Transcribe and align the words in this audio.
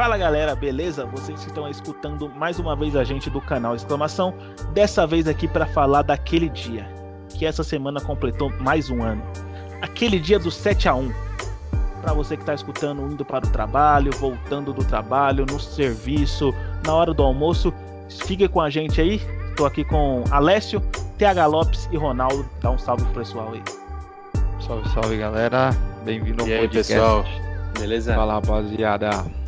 Fala 0.00 0.16
galera, 0.16 0.54
beleza? 0.54 1.04
Vocês 1.04 1.38
que 1.40 1.48
estão 1.48 1.68
escutando 1.68 2.26
mais 2.30 2.58
uma 2.58 2.74
vez 2.74 2.96
a 2.96 3.04
gente 3.04 3.28
do 3.28 3.38
canal 3.38 3.76
Exclamação, 3.76 4.32
dessa 4.72 5.06
vez 5.06 5.28
aqui 5.28 5.46
para 5.46 5.66
falar 5.66 6.00
daquele 6.00 6.48
dia, 6.48 6.90
que 7.28 7.44
essa 7.44 7.62
semana 7.62 8.00
completou 8.00 8.48
mais 8.60 8.88
um 8.88 9.02
ano. 9.02 9.22
Aquele 9.82 10.18
dia 10.18 10.38
do 10.38 10.50
7 10.50 10.88
a 10.88 10.94
1 10.94 11.12
Para 12.00 12.14
você 12.14 12.34
que 12.34 12.42
está 12.42 12.54
escutando, 12.54 13.02
indo 13.12 13.26
para 13.26 13.46
o 13.46 13.50
trabalho, 13.50 14.10
voltando 14.16 14.72
do 14.72 14.82
trabalho, 14.82 15.44
no 15.44 15.60
serviço, 15.60 16.54
na 16.82 16.94
hora 16.94 17.12
do 17.12 17.22
almoço, 17.22 17.70
fique 18.24 18.48
com 18.48 18.62
a 18.62 18.70
gente 18.70 19.02
aí. 19.02 19.20
Estou 19.50 19.66
aqui 19.66 19.84
com 19.84 20.24
Alessio, 20.30 20.80
TH 21.18 21.44
Lopes 21.44 21.90
e 21.92 21.98
Ronaldo. 21.98 22.48
Dá 22.62 22.70
um 22.70 22.78
salve 22.78 23.04
pro 23.04 23.20
pessoal 23.20 23.52
aí. 23.52 23.62
Salve, 24.66 24.88
salve 24.88 25.18
galera. 25.18 25.76
Bem-vindo 26.06 26.42
ao 26.42 26.48
e 26.48 26.54
aí, 26.54 26.60
podcast. 26.60 26.90
pessoal? 26.90 27.22
Beleza? 27.78 28.14
Fala 28.14 28.32
rapaziada. 28.32 29.39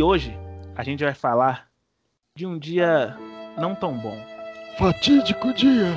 E 0.00 0.02
hoje 0.02 0.34
a 0.74 0.82
gente 0.82 1.04
vai 1.04 1.12
falar 1.12 1.66
de 2.34 2.46
um 2.46 2.58
dia 2.58 3.14
não 3.58 3.74
tão 3.74 3.92
bom. 3.92 4.18
Fatídico 4.78 5.52
dia. 5.52 5.92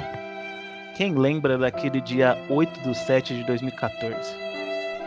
Quem 0.97 1.16
lembra 1.17 1.58
daquele 1.58 2.02
dia 2.02 2.38
8 2.50 2.81
de 2.81 2.97
7 2.97 3.33
de 3.33 3.45
2014? 3.45 4.36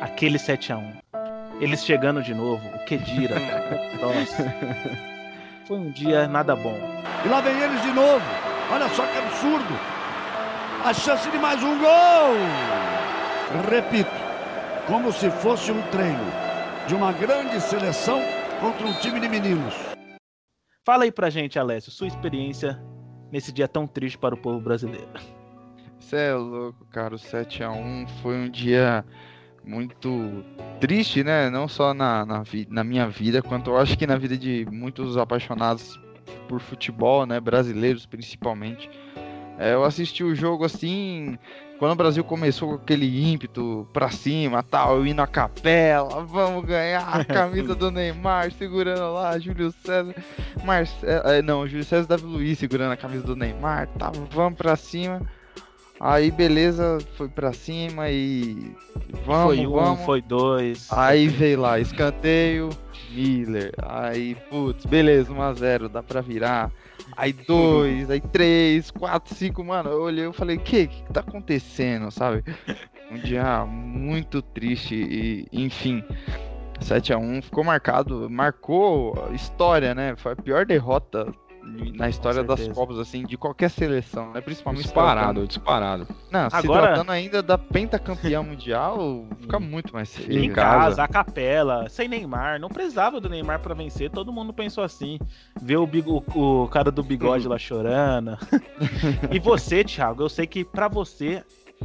Aquele 0.01 0.39
7 0.39 0.73
a 0.73 0.79
1 0.79 0.93
Eles 1.61 1.85
chegando 1.85 2.23
de 2.23 2.33
novo, 2.33 2.67
o 2.69 2.85
Kedira, 2.87 3.35
nossa. 4.01 4.55
Foi 5.67 5.77
um 5.77 5.91
dia 5.91 6.27
nada 6.27 6.57
bom. 6.57 6.81
E 7.23 7.29
lá 7.29 7.43
vem 7.43 7.61
eles 7.61 7.83
de 7.83 7.93
novo. 7.93 8.25
Olha 8.73 8.89
só 8.89 9.05
que 9.05 9.19
absurdo. 9.19 9.79
A 10.83 10.95
chance 10.95 11.31
de 11.31 11.37
mais 11.37 11.63
um 11.63 11.79
gol. 11.79 12.35
Repito, 13.71 14.11
como 14.87 15.13
se 15.13 15.31
fosse 15.33 15.71
um 15.71 15.83
treino 15.91 16.33
de 16.87 16.95
uma 16.95 17.13
grande 17.13 17.61
seleção 17.61 18.23
contra 18.61 18.87
um 18.87 18.93
time 18.95 19.21
de 19.21 19.29
meninos. 19.29 19.75
Fala 20.85 21.05
aí 21.05 21.13
pra 21.13 21.31
gente, 21.31 21.59
Alessio, 21.59 21.91
sua 21.91 22.07
experiência 22.07 22.81
nesse 23.33 23.53
dia 23.53 23.67
tão 23.67 23.87
triste 23.87 24.17
para 24.19 24.35
o 24.35 24.39
povo 24.39 24.61
brasileiro. 24.61 25.09
Você 25.99 26.17
é 26.17 26.35
louco, 26.35 26.85
cara. 26.87 27.15
O 27.15 27.19
7x1 27.19 28.07
foi 28.23 28.37
um 28.37 28.49
dia 28.49 29.05
muito 29.65 30.45
triste, 30.81 31.25
né? 31.25 31.51
Não 31.51 31.67
só 31.67 31.93
na, 31.93 32.25
na, 32.25 32.43
vi- 32.43 32.69
na 32.71 32.85
minha 32.85 33.09
vida, 33.09 33.43
quanto 33.43 33.71
eu 33.71 33.79
acho 33.79 33.99
que 33.99 34.07
na 34.07 34.17
vida 34.17 34.37
de 34.37 34.65
muitos 34.71 35.17
apaixonados 35.17 35.99
por 36.49 36.61
futebol, 36.61 37.27
né? 37.27 37.41
Brasileiros 37.41 38.07
principalmente. 38.07 38.89
É, 39.59 39.73
eu 39.73 39.83
assisti 39.85 40.23
o 40.23 40.35
jogo 40.35 40.65
assim, 40.65 41.37
quando 41.79 41.93
o 41.93 41.97
Brasil 41.97 42.25
começou 42.25 42.71
com 42.71 42.75
aquele 42.77 43.31
ímpeto 43.31 43.87
pra 43.93 44.11
cima, 44.11 44.63
tal, 44.63 44.97
eu 44.97 45.07
indo 45.07 45.21
à 45.21 45.27
capela, 45.27 46.25
vamos 46.25 46.65
ganhar 46.65 47.07
a 47.07 47.25
camisa 47.27 47.75
do 47.75 47.91
Neymar, 47.91 48.51
segurando 48.53 49.13
lá, 49.13 49.39
Júlio 49.39 49.73
César, 49.85 50.15
Marcelo, 50.65 51.29
é, 51.29 51.43
não, 51.43 51.67
Júlio 51.67 51.85
César 51.85 52.07
Davi 52.07 52.25
Luiz 52.25 52.59
segurando 52.59 52.93
a 52.93 52.97
camisa 52.97 53.25
do 53.25 53.37
Neymar, 53.37 53.89
tal, 53.99 54.13
vamos 54.31 54.57
pra 54.59 54.77
cima. 54.77 55.21
Aí 55.99 56.31
beleza, 56.31 56.99
foi 57.17 57.27
pra 57.29 57.55
cima 57.55 58.11
e 58.11 58.71
vamos, 59.25 59.57
foi 59.57 59.67
um, 59.67 59.71
vamos. 59.71 60.05
foi 60.05 60.21
dois. 60.21 60.89
Aí 60.93 61.27
veio 61.27 61.61
lá, 61.61 61.81
escanteio, 61.81 62.69
Miller. 63.11 63.73
Aí, 63.83 64.35
putz, 64.51 64.85
beleza, 64.87 65.33
1x0, 65.33 65.89
dá 65.89 66.03
pra 66.03 66.21
virar. 66.21 66.71
Aí 67.17 67.33
dois, 67.33 68.11
aí 68.11 68.21
três, 68.21 68.91
quatro, 68.91 69.35
cinco, 69.35 69.65
mano. 69.65 69.91
Eu 69.91 70.03
olhei 70.03 70.29
e 70.29 70.33
falei, 70.33 70.59
que 70.59 70.87
que 70.87 71.13
tá 71.13 71.21
acontecendo, 71.21 72.11
sabe? 72.11 72.45
Um 73.09 73.19
dia 73.19 73.65
muito 73.65 74.43
triste 74.43 74.97
e, 74.97 75.47
enfim. 75.53 76.03
7x1 76.81 77.43
ficou 77.43 77.63
marcado, 77.63 78.29
marcou 78.29 79.29
história, 79.33 79.95
né? 79.95 80.17
Foi 80.17 80.33
a 80.33 80.37
pior 80.37 80.67
derrota 80.67 81.33
na 81.95 82.09
história 82.09 82.43
das. 82.45 82.67
Copas, 82.69 82.99
assim, 82.99 83.25
de 83.25 83.37
qualquer 83.37 83.71
seleção, 83.71 84.33
né? 84.33 84.41
Principalmente 84.41 84.85
Disparado, 84.85 85.47
disparado. 85.47 86.07
não, 86.31 86.49
se 86.51 86.57
Agora- 86.57 86.89
tratando 86.89 87.11
ainda 87.13 87.43
da 87.43 87.57
pentacampeã 87.59 88.43
mundial, 88.43 89.25
fica 89.41 89.59
muito 89.61 89.93
mais 89.95 90.15
feio. 90.17 90.45
Em 90.45 90.53
casa, 90.53 91.03
a 91.05 91.09
capela, 91.09 91.89
sem 91.89 92.09
Neymar. 92.09 92.61
Não 92.61 92.69
precisava 92.69 93.21
do 93.21 93.29
Neymar 93.29 93.61
pra 93.61 93.75
vencer. 93.75 94.11
Todo 94.11 94.33
mundo 94.33 94.53
pensou 94.53 94.85
assim. 94.85 95.19
Ver 95.61 95.77
o, 95.77 95.87
bigo- 95.87 96.25
o 96.35 96.69
cara 96.69 96.91
do 96.91 97.03
bigode 97.03 97.47
lá 97.49 97.59
chorando. 97.59 98.37
e 99.31 99.39
você, 99.39 99.83
Thiago, 99.85 100.23
eu 100.23 100.29
sei 100.29 100.47
que 100.47 100.65
pra 100.65 100.89
você 100.89 101.43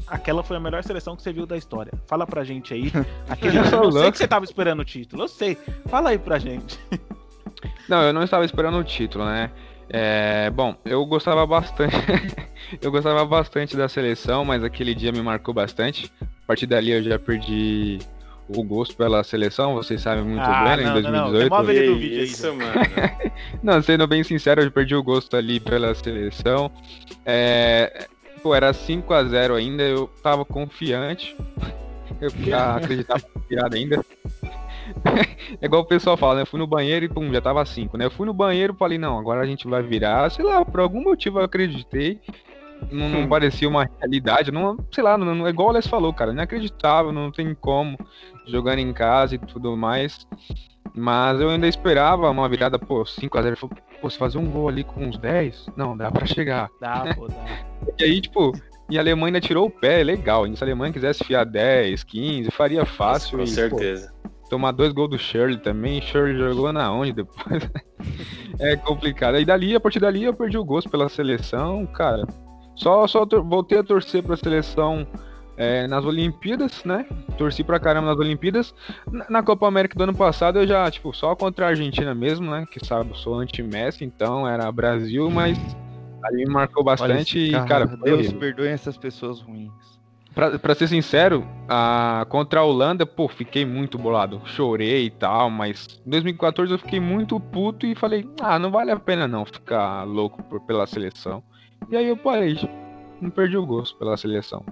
aquela 0.07 0.41
foi 0.43 0.55
a 0.57 0.59
melhor 0.59 0.83
seleção 0.83 1.15
que 1.15 1.21
você 1.21 1.33
viu 1.33 1.45
da 1.45 1.57
história. 1.57 1.91
Fala 2.07 2.25
pra 2.25 2.43
gente 2.43 2.73
aí. 2.73 2.91
Aquele 3.29 3.57
Eu 3.59 3.65
sei 3.65 3.77
louco. 3.79 4.11
que 4.11 4.17
você 4.17 4.27
tava 4.27 4.45
esperando 4.45 4.79
o 4.81 4.85
título. 4.85 5.23
Eu 5.23 5.27
sei. 5.27 5.57
Fala 5.87 6.09
aí 6.11 6.17
pra 6.19 6.37
gente. 6.39 6.79
Não, 7.89 8.01
eu 8.03 8.13
não 8.13 8.23
estava 8.23 8.45
esperando 8.45 8.77
o 8.77 8.83
título, 8.83 9.25
né? 9.25 9.51
É, 9.93 10.49
bom, 10.51 10.73
eu 10.85 11.05
gostava 11.05 11.45
bastante. 11.45 11.93
eu 12.81 12.89
gostava 12.89 13.25
bastante 13.25 13.75
da 13.75 13.89
seleção, 13.89 14.45
mas 14.45 14.63
aquele 14.63 14.95
dia 14.95 15.11
me 15.11 15.21
marcou 15.21 15.53
bastante. 15.53 16.09
A 16.21 16.47
partir 16.47 16.65
dali 16.65 16.91
eu 16.91 17.03
já 17.03 17.19
perdi 17.19 17.99
o 18.47 18.63
gosto 18.63 18.95
pela 18.95 19.21
seleção, 19.23 19.73
vocês 19.73 20.01
sabem 20.01 20.23
muito 20.23 20.45
bem, 20.45 20.77
né? 20.77 20.83
Em 20.83 20.85
Ah, 20.85 20.93
não, 20.93 21.01
não, 21.01 21.11
não. 21.11 21.31
2018. 21.31 21.93
Do 21.93 21.99
vídeo 21.99 22.23
isso, 22.23 22.53
mano. 22.53 22.71
Não, 23.61 23.81
sendo 23.81 24.07
bem 24.07 24.23
sincero, 24.23 24.61
eu 24.61 24.71
perdi 24.71 24.95
o 24.95 25.03
gosto 25.03 25.35
ali 25.37 25.59
pela 25.59 25.93
seleção. 25.93 26.71
É, 27.25 28.07
pô, 28.41 28.55
era 28.55 28.73
5 28.73 29.13
a 29.13 29.23
0 29.23 29.55
ainda, 29.55 29.83
eu 29.83 30.07
tava 30.23 30.43
confiante. 30.43 31.35
Eu 32.19 32.29
já 32.29 32.75
acreditava 32.75 33.23
na 33.35 33.41
virada 33.47 33.75
ainda. 33.75 34.05
É 35.61 35.65
igual 35.65 35.81
o 35.81 35.85
pessoal 35.85 36.15
fala, 36.15 36.35
né? 36.35 36.41
Eu 36.41 36.45
fui 36.45 36.59
no 36.59 36.65
banheiro 36.65 37.05
e 37.05 37.09
pum, 37.09 37.31
já 37.33 37.41
tava 37.41 37.65
5, 37.65 37.97
né? 37.97 38.05
Eu 38.05 38.11
fui 38.11 38.25
no 38.25 38.33
banheiro 38.33 38.73
e 38.73 38.77
falei, 38.77 38.97
não, 38.97 39.19
agora 39.19 39.41
a 39.41 39.45
gente 39.45 39.67
vai 39.67 39.83
virar. 39.83 40.29
Sei 40.31 40.45
lá, 40.45 40.63
por 40.63 40.79
algum 40.79 41.03
motivo 41.03 41.39
eu 41.39 41.43
acreditei. 41.43 42.19
Não, 42.89 43.09
não 43.09 43.27
parecia 43.27 43.67
uma 43.69 43.87
realidade, 43.99 44.51
não, 44.51 44.75
sei 44.91 45.03
lá, 45.03 45.15
não, 45.15 45.35
não- 45.35 45.45
é 45.45 45.51
igual 45.51 45.69
o 45.69 45.71
Les 45.71 45.85
falou, 45.85 46.11
cara, 46.11 46.31
inacreditável, 46.31 47.11
não 47.11 47.31
tem 47.31 47.53
como, 47.53 47.95
jogando 48.47 48.79
em 48.79 48.91
casa 48.91 49.35
e 49.35 49.37
tudo 49.37 49.77
mais. 49.77 50.25
Mas 50.95 51.39
eu 51.39 51.49
ainda 51.49 51.67
esperava 51.67 52.29
uma 52.29 52.49
virada, 52.49 52.79
pô, 52.79 53.03
5x0. 53.05 53.55
Falei, 53.55 53.77
Pô, 54.01 54.09
se 54.09 54.17
fazer 54.17 54.39
um 54.39 54.49
gol 54.49 54.67
ali 54.67 54.83
com 54.83 55.05
uns 55.05 55.17
10, 55.17 55.67
não, 55.77 55.95
dá 55.95 56.09
pra 56.11 56.25
chegar. 56.25 56.69
Dá, 56.79 57.13
pô, 57.15 57.27
dá. 57.27 57.35
E 57.99 58.03
aí, 58.03 58.21
tipo, 58.21 58.51
e 58.89 58.97
a 58.97 59.01
Alemanha 59.01 59.27
ainda 59.27 59.41
tirou 59.41 59.67
o 59.67 59.69
pé, 59.69 60.03
legal. 60.03 60.45
E 60.47 60.55
se 60.55 60.63
a 60.63 60.65
Alemanha 60.65 60.91
quisesse 60.93 61.23
fiar 61.23 61.45
10, 61.45 62.03
15, 62.03 62.49
faria 62.51 62.85
fácil. 62.85 63.37
Com 63.39 63.43
e, 63.43 63.47
pô, 63.47 63.53
certeza. 63.53 64.13
Tomar 64.51 64.73
dois 64.73 64.91
gols 64.91 65.09
do 65.09 65.17
Shirley 65.17 65.57
também. 65.57 66.01
Shirley 66.01 66.37
jogou 66.37 66.73
na 66.73 66.91
onde 66.91 67.13
depois? 67.13 67.69
é 68.59 68.75
complicado. 68.75 69.39
E 69.39 69.45
dali, 69.45 69.73
a 69.73 69.79
partir 69.79 70.01
dali, 70.01 70.25
eu 70.25 70.33
perdi 70.33 70.57
o 70.57 70.65
gosto 70.65 70.89
pela 70.89 71.07
seleção, 71.07 71.87
cara. 71.87 72.27
Só, 72.75 73.07
só 73.07 73.25
voltei 73.25 73.79
a 73.79 73.83
torcer 73.83 74.21
pra 74.21 74.35
seleção 74.35 75.07
é, 75.55 75.87
nas 75.87 76.03
Olimpíadas, 76.03 76.83
né? 76.83 77.05
Torci 77.37 77.63
pra 77.63 77.79
caramba 77.79 78.07
nas 78.07 78.17
Olimpíadas. 78.17 78.75
Na, 79.09 79.25
na 79.29 79.43
Copa 79.43 79.65
América 79.67 79.97
do 79.97 80.03
ano 80.03 80.13
passado, 80.13 80.59
eu 80.59 80.67
já, 80.67 80.91
tipo, 80.91 81.13
só 81.13 81.33
contra 81.33 81.67
a 81.67 81.69
Argentina 81.69 82.13
mesmo, 82.13 82.51
né? 82.51 82.65
Que 82.69 82.85
sabe, 82.85 83.11
eu 83.11 83.15
sou 83.15 83.35
anti-Messi, 83.35 84.03
então 84.03 84.45
era 84.45 84.69
Brasil, 84.69 85.29
mas 85.31 85.57
ali 86.25 86.45
me 86.45 86.51
marcou 86.51 86.83
Olha 86.83 86.97
bastante 86.97 87.39
esse 87.39 87.55
e, 87.55 87.67
cara, 87.67 87.85
Deus 87.85 88.33
perdoe 88.33 88.67
essas 88.67 88.97
pessoas 88.97 89.39
ruins. 89.39 89.71
Pra, 90.33 90.57
pra 90.57 90.73
ser 90.73 90.87
sincero, 90.87 91.45
a, 91.67 92.25
contra 92.29 92.61
a 92.61 92.63
Holanda, 92.63 93.05
pô, 93.05 93.27
fiquei 93.27 93.65
muito 93.65 93.97
bolado. 93.97 94.41
Chorei 94.45 95.05
e 95.05 95.09
tal, 95.09 95.49
mas 95.49 95.99
em 96.05 96.09
2014 96.09 96.71
eu 96.71 96.79
fiquei 96.79 96.99
muito 96.99 97.39
puto 97.39 97.85
e 97.85 97.93
falei, 97.95 98.27
ah, 98.39 98.57
não 98.57 98.71
vale 98.71 98.91
a 98.91 98.99
pena 98.99 99.27
não 99.27 99.45
ficar 99.45 100.03
louco 100.03 100.41
por, 100.43 100.61
pela 100.61 100.87
seleção. 100.87 101.43
E 101.89 101.97
aí 101.97 102.07
eu 102.07 102.15
parei, 102.15 102.57
não 103.19 103.29
perdi 103.29 103.57
o 103.57 103.65
gosto 103.65 103.97
pela 103.97 104.15
seleção. 104.15 104.63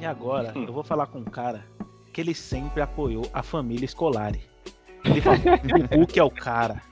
E 0.00 0.06
agora, 0.06 0.52
eu 0.56 0.72
vou 0.72 0.82
falar 0.82 1.06
com 1.06 1.18
um 1.18 1.24
cara 1.24 1.64
que 2.12 2.20
ele 2.20 2.34
sempre 2.34 2.82
apoiou 2.82 3.28
a 3.32 3.42
família 3.42 3.86
Scolari. 3.86 4.42
Ele 5.04 5.20
falou, 5.20 5.38
o 5.92 5.96
Hulk 5.98 6.18
é 6.18 6.24
o 6.24 6.30
cara. 6.30 6.82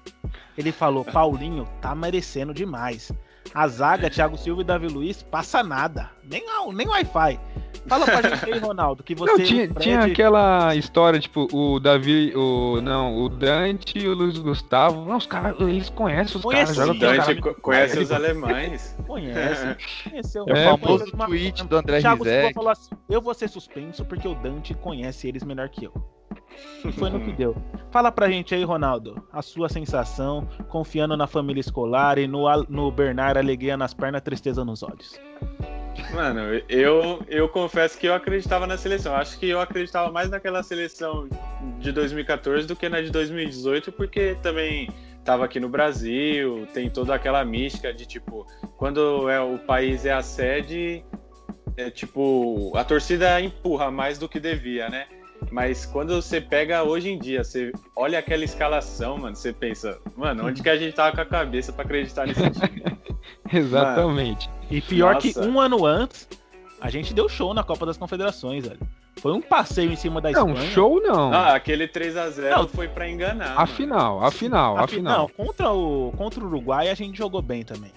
Ele 0.56 0.70
falou, 0.70 1.04
Paulinho 1.04 1.66
tá 1.80 1.94
merecendo 1.94 2.54
demais. 2.54 3.12
A 3.54 3.68
zaga, 3.68 4.10
Thiago 4.10 4.36
Silva 4.36 4.62
e 4.62 4.64
Davi 4.64 4.88
Luiz, 4.88 5.22
passa 5.22 5.62
nada. 5.62 6.10
Nem, 6.24 6.44
nem 6.74 6.86
Wi-Fi. 6.88 7.38
Fala 7.86 8.04
pra 8.04 8.20
gente 8.22 8.52
aí, 8.52 8.58
Ronaldo, 8.58 9.02
que 9.04 9.14
você. 9.14 9.30
Não, 9.30 9.38
tinha, 9.38 9.66
Fred- 9.68 9.80
tinha 9.80 10.00
aquela 10.00 10.74
história, 10.74 11.20
tipo, 11.20 11.46
o 11.52 11.78
Davi, 11.78 12.32
o. 12.34 12.80
Não, 12.80 13.16
o 13.16 13.28
Dante 13.28 13.96
e 13.98 14.08
o 14.08 14.14
Luiz 14.14 14.36
Gustavo. 14.38 15.04
Não, 15.04 15.16
os 15.16 15.26
caras, 15.26 15.54
eles 15.60 15.88
conhecem 15.90 16.36
os 16.36 16.42
caras, 16.44 16.74
jogam 16.74 16.94
O 16.94 16.98
Dante 16.98 17.16
caras. 17.18 17.40
co- 17.40 17.54
conhece 17.60 17.98
os 18.00 18.10
alemães. 18.10 18.96
Conhece. 19.06 19.76
Conheceu. 20.10 20.44
É 20.48 20.72
o 20.72 20.78
famoso 20.78 21.04
uma- 21.14 21.26
tweet 21.26 21.64
do 21.64 21.76
André 21.76 22.00
Thiago 22.00 22.24
Silva 22.24 22.38
Rizek. 22.40 22.54
falou 22.54 22.70
assim: 22.70 22.90
eu 23.08 23.20
vou 23.22 23.34
ser 23.34 23.48
suspenso 23.48 24.04
porque 24.04 24.26
o 24.26 24.34
Dante 24.34 24.74
conhece 24.74 25.28
eles 25.28 25.44
melhor 25.44 25.68
que 25.68 25.84
eu. 25.84 25.92
E 26.84 26.92
foi 26.92 27.10
no 27.10 27.20
que 27.20 27.32
deu. 27.32 27.56
Fala 27.90 28.12
pra 28.12 28.30
gente 28.30 28.54
aí, 28.54 28.64
Ronaldo, 28.64 29.22
a 29.32 29.42
sua 29.42 29.68
sensação, 29.68 30.48
confiando 30.68 31.16
na 31.16 31.26
família 31.26 31.60
escolar 31.60 32.18
e 32.18 32.26
no, 32.26 32.46
no 32.68 32.90
Bernard, 32.90 33.38
alegria 33.38 33.76
nas 33.76 33.94
pernas, 33.94 34.22
tristeza 34.22 34.64
nos 34.64 34.82
olhos. 34.82 35.18
Mano, 36.12 36.40
eu, 36.68 37.22
eu 37.26 37.48
confesso 37.48 37.98
que 37.98 38.06
eu 38.06 38.14
acreditava 38.14 38.66
na 38.66 38.76
seleção. 38.76 39.14
Acho 39.14 39.38
que 39.38 39.48
eu 39.48 39.60
acreditava 39.60 40.10
mais 40.12 40.30
naquela 40.30 40.62
seleção 40.62 41.28
de 41.78 41.90
2014 41.92 42.66
do 42.66 42.76
que 42.76 42.88
na 42.88 43.00
de 43.00 43.10
2018, 43.10 43.90
porque 43.92 44.36
também 44.42 44.88
tava 45.24 45.44
aqui 45.44 45.58
no 45.58 45.68
Brasil, 45.68 46.68
tem 46.72 46.88
toda 46.88 47.14
aquela 47.14 47.44
mística 47.44 47.92
de 47.92 48.06
tipo, 48.06 48.46
quando 48.76 49.28
é, 49.28 49.40
o 49.40 49.58
país 49.58 50.06
é 50.06 50.12
a 50.12 50.22
sede, 50.22 51.04
é 51.76 51.90
tipo, 51.90 52.72
a 52.76 52.84
torcida 52.84 53.40
empurra 53.40 53.90
mais 53.90 54.18
do 54.18 54.28
que 54.28 54.38
devia, 54.38 54.88
né? 54.88 55.06
Mas 55.50 55.86
quando 55.86 56.14
você 56.20 56.40
pega 56.40 56.82
hoje 56.82 57.08
em 57.10 57.18
dia, 57.18 57.42
você 57.44 57.72
olha 57.94 58.18
aquela 58.18 58.44
escalação, 58.44 59.16
mano, 59.18 59.36
você 59.36 59.52
pensa, 59.52 59.98
mano, 60.16 60.46
onde 60.46 60.62
que 60.62 60.68
a 60.68 60.76
gente 60.76 60.94
tava 60.94 61.14
com 61.14 61.22
a 61.22 61.26
cabeça 61.26 61.72
pra 61.72 61.84
acreditar 61.84 62.26
nesse 62.26 62.50
time? 62.50 62.82
Exatamente. 63.52 64.50
E 64.70 64.80
pior 64.80 65.14
Nossa. 65.14 65.32
que 65.32 65.38
um 65.40 65.60
ano 65.60 65.84
antes, 65.86 66.28
a 66.80 66.90
gente 66.90 67.14
deu 67.14 67.28
show 67.28 67.54
na 67.54 67.62
Copa 67.62 67.86
das 67.86 67.96
Confederações, 67.96 68.66
velho. 68.66 68.80
Foi 69.22 69.32
um 69.32 69.40
passeio 69.40 69.90
em 69.90 69.96
cima 69.96 70.20
da 70.20 70.30
Não, 70.30 70.50
Espanha. 70.50 70.70
show 70.70 71.00
não. 71.00 71.32
Ah, 71.32 71.54
aquele 71.54 71.88
3 71.88 72.16
a 72.18 72.28
0 72.28 72.56
Não. 72.58 72.68
foi 72.68 72.86
pra 72.86 73.08
enganar. 73.08 73.52
a 73.52 73.54
mano. 73.54 73.66
final, 73.68 74.22
a 74.24 74.30
final, 74.30 74.76
a 74.76 74.84
Afi- 74.84 74.96
final. 74.96 75.18
Não, 75.20 75.28
contra 75.46 75.70
o, 75.72 76.12
contra 76.16 76.40
o 76.40 76.46
Uruguai 76.46 76.88
a 76.90 76.94
gente 76.94 77.16
jogou 77.16 77.40
bem 77.40 77.62
também. 77.62 77.90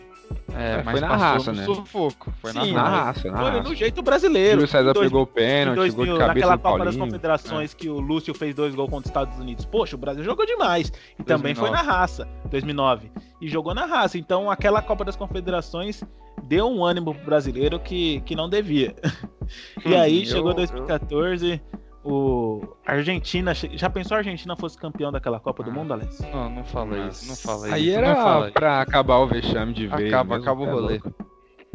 É, 0.55 0.79
É, 0.79 0.83
mas 0.83 0.91
foi 0.99 1.01
na 1.01 1.15
raça, 1.15 1.51
né? 1.53 1.65
sufoco. 1.65 2.31
Foi 2.41 2.53
na 2.53 2.63
Sim, 2.65 2.73
na 2.73 2.83
raça. 2.87 3.31
na 3.31 3.37
Foi 3.37 3.49
raça. 3.51 3.63
no 3.69 3.75
jeito 3.75 4.01
brasileiro. 4.01 4.53
Júlio 4.61 4.67
César 4.67 4.93
dois- 4.93 5.07
pegou 5.07 5.23
o 5.23 5.27
pênalti, 5.27 5.75
2000, 5.77 5.91
chegou 5.91 6.05
de 6.05 6.11
cabeça 6.19 6.47
naquela 6.47 6.57
Copa 6.57 6.85
das. 6.85 6.95
Confederações 6.97 7.73
que 7.73 7.89
o 7.89 7.99
Lúcio 7.99 8.33
fez 8.33 8.53
dois 8.55 8.73
gols 8.75 8.89
contra 8.89 9.01
os 9.05 9.09
Estados 9.09 9.39
Unidos. 9.39 9.65
Poxa, 9.65 9.95
o 9.95 9.99
Brasil 9.99 10.23
jogou 10.23 10.45
demais. 10.45 10.91
E 11.19 11.23
também 11.23 11.53
foi 11.55 11.69
na 11.69 11.77
2009. 11.77 11.99
raça, 11.99 12.27
2009. 12.49 13.11
E 13.41 13.47
jogou 13.47 13.73
na 13.73 13.85
raça. 13.85 14.17
Então 14.17 14.49
aquela 14.49 14.81
Copa 14.81 15.03
das 15.05 15.15
Confederações 15.15 16.03
deu 16.43 16.67
um 16.67 16.83
ânimo 16.83 17.13
pro 17.13 17.25
brasileiro 17.25 17.79
que, 17.79 18.21
que 18.21 18.35
não 18.35 18.49
devia. 18.49 18.95
e 19.85 19.95
aí 19.95 20.19
eu- 20.21 20.25
chegou 20.25 20.51
eu- 20.51 20.55
2014, 20.55 21.61
o 22.03 22.61
a 22.85 22.93
Argentina. 22.93 23.53
Já 23.53 23.89
pensou 23.89 24.15
a 24.15 24.19
Argentina 24.19 24.55
fosse 24.55 24.77
campeão 24.77 25.11
daquela 25.11 25.39
Copa 25.39 25.63
do 25.63 25.69
Ah. 25.69 25.73
Mundo, 25.73 25.93
Alex? 25.93 26.19
Não, 26.31 26.49
não 26.49 26.63
fala 26.63 27.07
isso, 27.07 27.27
não 27.27 27.35
fala 27.35 27.65
isso. 27.67 27.75
Aí 27.75 27.91
não 27.91 27.97
era 27.97 28.51
pra 28.51 28.81
acabar 28.81 29.17
o 29.17 29.27
vexame 29.27 29.73
de 29.73 29.87
vez. 29.87 30.07
Acaba, 30.07 30.35
mesmo, 30.35 30.43
acaba 30.49 30.61
o 30.63 30.65
tá 30.65 30.71
rolê. 30.71 30.99
louco. 31.03 31.13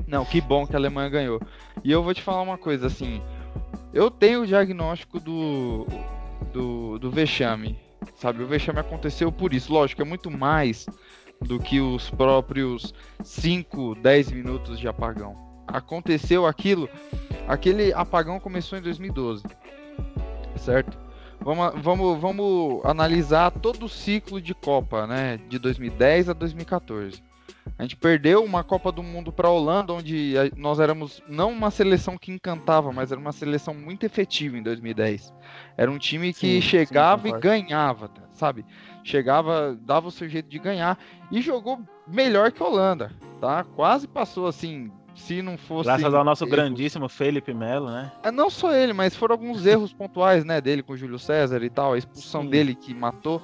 Não, 0.07 0.25
que 0.25 0.41
bom 0.41 0.67
que 0.67 0.75
a 0.75 0.79
Alemanha 0.79 1.09
ganhou. 1.09 1.41
E 1.83 1.91
eu 1.91 2.03
vou 2.03 2.13
te 2.13 2.23
falar 2.23 2.43
uma 2.43 2.59
coisa, 2.59 2.87
assim. 2.87 3.23
Eu 3.93 4.11
tenho 4.11 4.43
o 4.43 4.47
diagnóstico 4.47 5.21
do, 5.21 5.87
do, 6.53 6.99
do 6.99 7.11
vexame. 7.11 7.79
Sabe, 8.17 8.43
o 8.43 8.47
vexame 8.47 8.81
aconteceu 8.81 9.31
por 9.33 9.55
isso. 9.55 9.73
Lógico, 9.73 10.03
é 10.03 10.05
muito 10.05 10.31
mais 10.31 10.87
do 11.41 11.59
que 11.59 11.81
os 11.81 12.11
próprios 12.11 12.93
5, 13.23 13.95
10 13.97 14.33
minutos 14.33 14.79
de 14.79 14.89
apagão. 14.89 15.37
Aconteceu 15.67 16.47
aquilo. 16.47 16.89
Aquele 17.49 17.93
apagão 17.95 18.39
começou 18.39 18.79
em 18.79 18.83
2012. 18.83 19.45
Certo? 20.57 20.97
Vamos, 21.41 21.75
vamos, 21.83 22.21
vamos 22.21 22.85
analisar 22.85 23.51
todo 23.51 23.85
o 23.85 23.89
ciclo 23.89 24.41
de 24.41 24.55
Copa, 24.55 25.07
né? 25.07 25.39
De 25.49 25.59
2010 25.59 26.31
a 26.31 26.33
2014. 26.33 27.23
A 27.79 27.83
gente 27.83 27.97
perdeu 27.97 28.43
uma 28.45 28.63
Copa 28.63 28.93
do 28.93 29.03
Mundo 29.03 29.33
para 29.33 29.49
a 29.49 29.51
Holanda, 29.51 29.93
onde 29.93 30.35
nós 30.57 30.79
éramos 30.79 31.23
não 31.29 31.51
uma 31.51 31.71
seleção 31.71 32.17
que 32.17 32.31
encantava, 32.31 32.93
mas 32.93 33.11
era 33.11 33.21
uma 33.21 33.33
seleção 33.33 33.75
muito 33.75 34.05
efetiva 34.07 34.57
em 34.57 34.63
2010. 34.63 35.33
Era 35.77 35.91
um 35.91 35.99
time 35.99 36.33
que 36.33 36.39
Sim, 36.41 36.61
sim, 36.61 36.61
chegava 36.61 37.29
e 37.29 37.33
concordo. 37.33 37.49
ganhava, 37.49 38.11
sabe? 38.33 38.65
Chegava, 39.03 39.77
dava 39.83 40.09
o 40.09 40.11
seu 40.11 40.29
jeito 40.29 40.49
de 40.49 40.59
ganhar 40.59 40.99
e 41.31 41.43
jogou 41.43 41.81
melhor 42.07 42.53
que 42.53 42.63
a 42.63 42.67
Holanda, 42.67 43.13
tá? 43.41 43.65
Quase 43.65 44.07
passou 44.07 44.47
assim, 44.47 44.91
se 45.15 45.41
não 45.43 45.57
fosse 45.57 45.85
Graças 45.89 46.13
ao 46.13 46.25
nosso 46.25 46.45
erros- 46.45 46.55
grandíssimo 46.55 47.09
Felipe 47.09 47.55
Melo, 47.55 47.91
né? 47.91 48.13
é, 48.23 48.31
Não 48.31 48.51
só 48.51 48.75
ele, 48.75 48.93
mas 48.93 49.15
foram 49.15 49.35
alguns 49.35 49.65
erros 49.65 49.93
pontuais, 49.93 50.45
né, 50.45 50.61
dele 50.61 50.83
com 50.83 50.93
o 50.93 50.97
Júlio 50.97 51.19
César 51.19 51.63
e 51.63 51.71
tal, 51.71 51.93
a 51.95 51.99
expulsão 51.99 52.43
Sim. 52.43 52.51
dele 52.51 52.75
que 52.75 52.93
matou. 52.95 53.41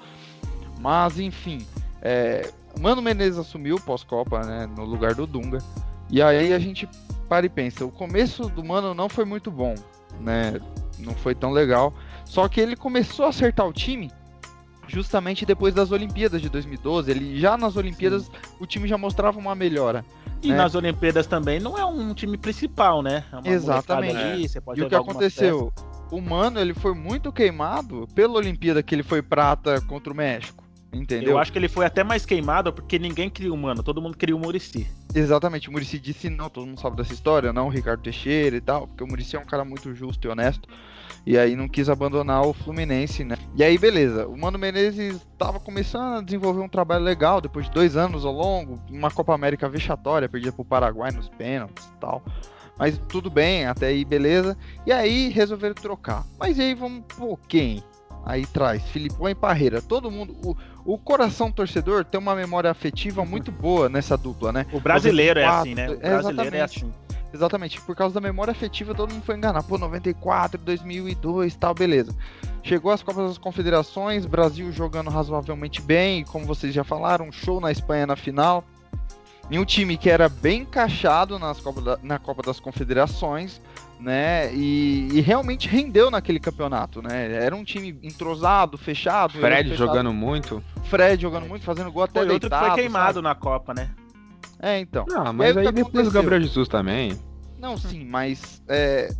Mas, 0.80 1.18
enfim, 1.18 1.64
é, 2.02 2.50
Mano 2.80 3.00
Menezes 3.02 3.38
assumiu 3.38 3.76
pós-Copa, 3.80 4.40
né, 4.44 4.66
no 4.76 4.84
lugar 4.84 5.14
do 5.14 5.26
Dunga. 5.26 5.58
E 6.08 6.20
aí 6.20 6.52
a 6.52 6.58
gente 6.58 6.88
para 7.28 7.46
e 7.46 7.48
pensa, 7.48 7.84
o 7.84 7.90
começo 7.92 8.48
do 8.48 8.64
Mano 8.64 8.92
não 8.94 9.08
foi 9.08 9.24
muito 9.24 9.50
bom, 9.50 9.74
né, 10.18 10.60
não 10.98 11.14
foi 11.14 11.34
tão 11.34 11.50
legal. 11.52 11.94
Só 12.24 12.48
que 12.48 12.60
ele 12.60 12.74
começou 12.76 13.26
a 13.26 13.28
acertar 13.28 13.66
o 13.66 13.72
time 13.72 14.10
justamente 14.88 15.46
depois 15.46 15.72
das 15.72 15.92
Olimpíadas 15.92 16.42
de 16.42 16.48
2012. 16.48 17.10
Ele 17.10 17.38
já 17.38 17.56
nas 17.56 17.76
Olimpíadas 17.76 18.28
o 18.58 18.66
time 18.66 18.88
já 18.88 18.98
mostrava 18.98 19.38
uma 19.38 19.54
melhora. 19.54 20.04
E 20.42 20.48
né? 20.48 20.56
nas 20.56 20.74
Olimpíadas 20.74 21.26
também 21.26 21.60
não 21.60 21.76
é 21.76 21.84
um 21.84 22.14
time 22.14 22.36
principal, 22.38 23.02
né? 23.02 23.24
É 23.32 23.36
uma 23.36 23.48
Exatamente. 23.48 24.16
Ali, 24.16 24.46
E 24.76 24.82
o 24.82 24.88
que 24.88 24.94
aconteceu? 24.94 25.72
O 26.10 26.20
Mano, 26.20 26.58
ele 26.58 26.74
foi 26.74 26.94
muito 26.94 27.32
queimado 27.32 28.08
pela 28.14 28.34
Olimpíada 28.34 28.82
que 28.82 28.94
ele 28.94 29.02
foi 29.02 29.22
prata 29.22 29.80
contra 29.82 30.12
o 30.12 30.16
México. 30.16 30.64
Entendeu? 30.92 31.30
Eu 31.30 31.38
acho 31.38 31.52
que 31.52 31.58
ele 31.58 31.68
foi 31.68 31.86
até 31.86 32.02
mais 32.02 32.26
queimado 32.26 32.72
porque 32.72 32.98
ninguém 32.98 33.30
queria 33.30 33.52
o 33.52 33.56
Mano, 33.56 33.82
todo 33.82 34.02
mundo 34.02 34.16
queria 34.16 34.34
o 34.34 34.38
Murici. 34.38 34.88
Exatamente, 35.14 35.68
o 35.68 35.72
Murici 35.72 36.00
disse 36.00 36.28
não, 36.28 36.50
todo 36.50 36.66
mundo 36.66 36.80
sabe 36.80 36.96
dessa 36.96 37.12
história, 37.12 37.52
não 37.52 37.68
o 37.68 37.70
Ricardo 37.70 38.02
Teixeira 38.02 38.56
e 38.56 38.60
tal, 38.60 38.88
porque 38.88 39.04
o 39.04 39.06
Murici 39.06 39.36
é 39.36 39.38
um 39.38 39.44
cara 39.44 39.64
muito 39.64 39.94
justo 39.94 40.26
e 40.26 40.30
honesto. 40.30 40.68
E 41.24 41.38
aí 41.38 41.54
não 41.54 41.68
quis 41.68 41.88
abandonar 41.88 42.42
o 42.42 42.52
Fluminense, 42.52 43.22
né? 43.22 43.36
E 43.60 43.62
aí, 43.62 43.76
beleza. 43.76 44.26
O 44.26 44.38
Mano 44.38 44.58
Menezes 44.58 45.16
estava 45.16 45.60
começando 45.60 46.16
a 46.16 46.22
desenvolver 46.22 46.62
um 46.62 46.68
trabalho 46.68 47.04
legal 47.04 47.42
depois 47.42 47.66
de 47.66 47.72
dois 47.72 47.94
anos 47.94 48.24
ao 48.24 48.32
longo, 48.32 48.80
uma 48.90 49.10
Copa 49.10 49.34
América 49.34 49.68
vexatória, 49.68 50.30
perdida 50.30 50.50
pro 50.50 50.64
Paraguai 50.64 51.12
nos 51.12 51.28
pênaltis 51.28 51.84
e 51.84 52.00
tal. 52.00 52.24
Mas 52.78 52.96
tudo 53.06 53.28
bem, 53.28 53.66
até 53.66 53.88
aí 53.88 54.02
beleza. 54.02 54.56
E 54.86 54.90
aí 54.90 55.28
resolveram 55.28 55.74
trocar. 55.74 56.24
Mas 56.38 56.56
e 56.56 56.62
aí 56.62 56.74
vamos 56.74 57.04
pôr 57.14 57.38
quem? 57.46 57.84
Aí 58.24 58.46
traz 58.46 58.82
Filipão 58.84 59.28
e 59.28 59.34
Parreira. 59.34 59.82
Todo 59.82 60.10
mundo. 60.10 60.34
O, 60.42 60.94
o 60.94 60.96
coração 60.96 61.52
torcedor 61.52 62.02
tem 62.02 62.18
uma 62.18 62.34
memória 62.34 62.70
afetiva 62.70 63.26
muito 63.26 63.52
boa 63.52 63.90
nessa 63.90 64.16
dupla, 64.16 64.52
né? 64.54 64.64
O 64.72 64.80
brasileiro 64.80 65.38
é 65.38 65.44
94, 65.44 65.60
assim, 65.60 65.74
né? 65.74 65.90
O 65.90 65.92
é, 65.92 66.18
brasileiro 66.18 66.56
é 66.56 66.58
exatamente. 66.64 66.86
assim. 66.86 67.09
Exatamente, 67.32 67.80
por 67.82 67.94
causa 67.94 68.14
da 68.14 68.20
memória 68.20 68.50
afetiva, 68.50 68.94
todo 68.94 69.12
mundo 69.12 69.22
foi 69.24 69.36
enganar. 69.36 69.62
Pô, 69.62 69.78
94, 69.78 70.60
2002 70.60 71.54
tal, 71.56 71.72
beleza. 71.74 72.14
Chegou 72.62 72.90
as 72.90 73.02
Copas 73.02 73.28
das 73.28 73.38
Confederações, 73.38 74.26
Brasil 74.26 74.70
jogando 74.72 75.10
razoavelmente 75.10 75.80
bem, 75.80 76.24
como 76.24 76.44
vocês 76.44 76.74
já 76.74 76.82
falaram, 76.84 77.28
um 77.28 77.32
show 77.32 77.60
na 77.60 77.70
Espanha 77.70 78.06
na 78.06 78.16
final. 78.16 78.64
E 79.48 79.58
um 79.58 79.64
time 79.64 79.96
que 79.96 80.08
era 80.08 80.28
bem 80.28 80.62
encaixado 80.62 81.36
nas 81.38 81.60
Copa 81.60 81.80
da- 81.80 81.98
na 82.02 82.18
Copa 82.20 82.40
das 82.42 82.60
Confederações, 82.60 83.60
né? 83.98 84.52
E, 84.54 85.08
e 85.12 85.20
realmente 85.20 85.66
rendeu 85.68 86.08
naquele 86.10 86.38
campeonato, 86.38 87.02
né? 87.02 87.32
Era 87.32 87.56
um 87.56 87.64
time 87.64 87.98
entrosado, 88.02 88.78
fechado. 88.78 89.38
Fred 89.40 89.70
fechado. 89.70 89.88
jogando 89.88 90.12
muito. 90.12 90.62
Fred 90.84 91.20
jogando 91.20 91.46
muito, 91.48 91.64
fazendo 91.64 91.90
gol 91.90 92.04
até 92.04 92.20
Foi 92.20 92.28
outro 92.30 92.48
que 92.48 92.48
deitado, 92.48 92.66
foi 92.66 92.74
queimado 92.76 93.14
sabe? 93.14 93.22
na 93.22 93.34
Copa, 93.34 93.74
né? 93.74 93.90
É, 94.62 94.78
então. 94.78 95.06
Ah, 95.14 95.32
mas 95.32 95.56
o 95.56 95.60
aí 95.60 95.66
que 95.66 95.72
depois 95.72 95.94
o 95.94 96.00
aconteceu? 96.00 96.22
Gabriel 96.22 96.42
Jesus 96.42 96.68
também. 96.68 97.18
Não, 97.58 97.76
sim, 97.76 98.04
mas 98.04 98.62
é, 98.68 99.10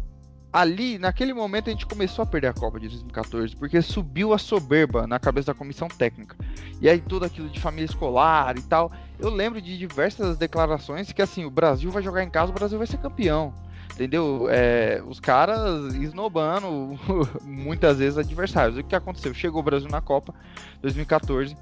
ali, 0.52 0.98
naquele 0.98 1.32
momento, 1.32 1.68
a 1.68 1.72
gente 1.72 1.86
começou 1.86 2.22
a 2.22 2.26
perder 2.26 2.48
a 2.48 2.52
Copa 2.52 2.80
de 2.80 2.88
2014, 2.88 3.56
porque 3.56 3.80
subiu 3.80 4.32
a 4.32 4.38
soberba 4.38 5.06
na 5.06 5.18
cabeça 5.18 5.48
da 5.48 5.54
comissão 5.54 5.88
técnica. 5.88 6.36
E 6.80 6.88
aí 6.88 7.00
tudo 7.00 7.24
aquilo 7.24 7.48
de 7.48 7.60
família 7.60 7.86
escolar 7.86 8.56
e 8.56 8.62
tal. 8.62 8.90
Eu 9.18 9.30
lembro 9.30 9.60
de 9.60 9.76
diversas 9.76 10.36
declarações 10.38 11.12
que 11.12 11.22
assim, 11.22 11.44
o 11.44 11.50
Brasil 11.50 11.90
vai 11.90 12.02
jogar 12.02 12.22
em 12.22 12.30
casa, 12.30 12.50
o 12.50 12.54
Brasil 12.54 12.78
vai 12.78 12.86
ser 12.86 12.98
campeão. 12.98 13.52
Entendeu? 13.92 14.46
É, 14.48 15.02
os 15.06 15.20
caras 15.20 15.94
esnobando 15.94 16.98
muitas 17.44 17.98
vezes 17.98 18.16
adversários. 18.16 18.78
O 18.78 18.84
que 18.84 18.94
aconteceu? 18.94 19.34
Chegou 19.34 19.60
o 19.60 19.64
Brasil 19.64 19.90
na 19.90 20.00
Copa 20.00 20.34
2014 20.80 21.54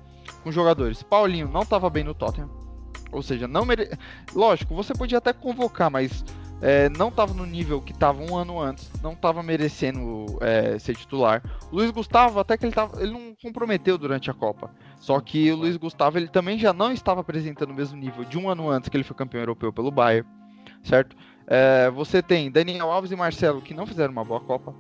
com 0.45 0.53
jogadores. 0.53 1.03
Paulinho 1.03 1.49
não 1.49 1.63
estava 1.63 1.91
bem 1.91 2.05
no 2.05 2.15
Tottenham. 2.15 2.68
Ou 3.13 3.23
seja, 3.23 3.49
não 3.49 3.65
mere... 3.65 3.91
Lógico, 4.35 4.75
você 4.75 4.93
podia 4.95 5.19
até 5.19 5.33
convocar, 5.33 5.91
mas 5.91 6.25
é, 6.61 6.89
não 6.91 7.09
estava 7.09 7.33
no 7.33 7.47
nível 7.47 7.81
que 7.81 7.93
estava 7.93 8.21
um 8.23 8.37
ano 8.37 8.61
antes, 8.61 8.91
não 9.03 9.13
estava 9.13 9.43
merecendo 9.43 10.27
é, 10.41 10.79
ser 10.79 10.97
titular. 10.97 11.43
O 11.71 11.77
Luiz 11.77 11.91
Gustavo, 11.91 12.41
até 12.41 12.57
que 12.57 12.65
ele, 12.67 12.73
tava, 12.75 13.01
ele 13.01 13.13
não 13.13 13.35
comprometeu 13.41 13.97
durante 13.97 14.31
a 14.31 14.35
Copa. 14.35 14.71
Só 14.99 15.21
que 15.21 15.51
o 15.53 15.57
Luiz 15.57 15.77
Gustavo 15.77 16.19
ele 16.19 16.29
também 16.29 16.59
já 16.59 16.73
não 16.73 16.93
estava 16.93 17.21
apresentando 17.21 17.71
o 17.71 17.75
mesmo 17.75 17.97
nível 17.97 18.25
de 18.25 18.37
um 18.37 18.49
ano 18.49 18.69
antes 18.69 18.89
que 18.89 18.97
ele 18.97 19.05
foi 19.05 19.17
campeão 19.17 19.41
europeu 19.41 19.73
pelo 19.73 19.91
Bayern, 19.91 20.29
certo? 20.83 21.17
É, 21.47 21.89
você 21.91 22.21
tem 22.21 22.51
Daniel 22.51 22.91
Alves 22.91 23.11
e 23.11 23.17
Marcelo 23.17 23.63
que 23.63 23.73
não 23.73 23.87
fizeram 23.87 24.13
uma 24.13 24.25
boa 24.25 24.41
Copa. 24.41 24.73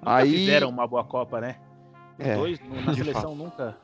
Nunca 0.00 0.16
Aí- 0.16 0.32
fizeram 0.32 0.68
uma 0.70 0.86
boa 0.86 1.04
Copa, 1.04 1.40
né? 1.40 1.56
Os 2.18 2.26
É, 2.26 2.34
dois 2.34 2.58
na 2.84 2.94
seleção 2.94 3.34
nunca. 3.34 3.76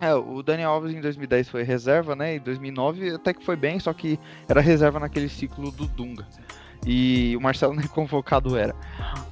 É, 0.00 0.14
o 0.14 0.42
Daniel 0.42 0.70
Alves 0.70 0.94
em 0.94 1.00
2010 1.00 1.48
foi 1.48 1.62
reserva, 1.62 2.14
né? 2.14 2.36
Em 2.36 2.40
2009 2.40 3.14
até 3.14 3.34
que 3.34 3.44
foi 3.44 3.56
bem, 3.56 3.80
só 3.80 3.92
que 3.92 4.18
era 4.48 4.60
reserva 4.60 5.00
naquele 5.00 5.28
ciclo 5.28 5.72
do 5.72 5.86
Dunga. 5.88 6.26
E 6.86 7.36
o 7.36 7.40
Marcelo 7.40 7.74
nem 7.76 7.86
convocado 7.88 8.56
era. 8.56 8.74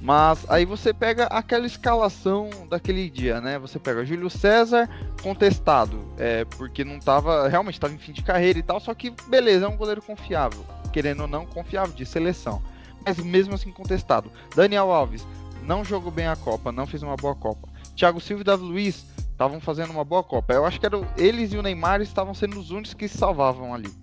Mas 0.01 0.45
aí 0.49 0.65
você 0.65 0.93
pega 0.93 1.25
aquela 1.27 1.65
escalação 1.65 2.49
daquele 2.69 3.09
dia, 3.09 3.39
né? 3.39 3.57
Você 3.59 3.79
pega 3.79 4.05
Júlio 4.05 4.29
César 4.29 4.89
contestado, 5.23 6.11
é, 6.17 6.43
porque 6.43 6.83
não 6.83 6.99
tava, 6.99 7.47
realmente 7.47 7.75
estava 7.75 7.93
em 7.93 7.97
fim 7.97 8.11
de 8.11 8.21
carreira 8.21 8.59
e 8.59 8.63
tal, 8.63 8.79
só 8.79 8.93
que 8.93 9.13
beleza, 9.27 9.65
é 9.65 9.69
um 9.69 9.77
goleiro 9.77 10.01
confiável, 10.01 10.65
querendo 10.91 11.21
ou 11.21 11.27
não, 11.27 11.45
confiável 11.45 11.95
de 11.95 12.05
seleção. 12.05 12.61
Mas 13.05 13.17
mesmo 13.17 13.55
assim 13.55 13.71
contestado. 13.71 14.29
Daniel 14.53 14.91
Alves 14.91 15.25
não 15.63 15.83
jogou 15.85 16.11
bem 16.11 16.27
a 16.27 16.35
Copa, 16.35 16.73
não 16.73 16.85
fez 16.85 17.01
uma 17.03 17.15
boa 17.15 17.35
Copa. 17.35 17.69
Thiago 17.95 18.19
Silva 18.19 18.41
e 18.41 18.45
Davi 18.45 18.63
Luiz 18.63 19.05
estavam 19.37 19.61
fazendo 19.61 19.91
uma 19.91 20.03
boa 20.03 20.23
Copa. 20.23 20.51
Eu 20.51 20.65
acho 20.65 20.79
que 20.79 20.85
eram 20.87 21.07
eles 21.15 21.53
e 21.53 21.57
o 21.57 21.61
Neymar 21.61 22.01
estavam 22.01 22.33
sendo 22.33 22.59
os 22.59 22.71
únicos 22.71 22.95
que 22.95 23.07
se 23.07 23.19
salvavam 23.19 23.71
ali. 23.71 23.93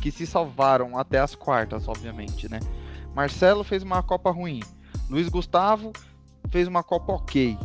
Que 0.00 0.10
se 0.10 0.26
salvaram 0.26 0.96
até 0.98 1.18
as 1.18 1.34
quartas, 1.34 1.86
obviamente, 1.86 2.50
né? 2.50 2.60
Marcelo 3.14 3.62
fez 3.62 3.82
uma 3.82 4.02
Copa 4.02 4.30
ruim. 4.30 4.60
Luiz 5.10 5.28
Gustavo 5.28 5.92
fez 6.48 6.66
uma 6.66 6.82
Copa 6.82 7.12
ok. 7.12 7.58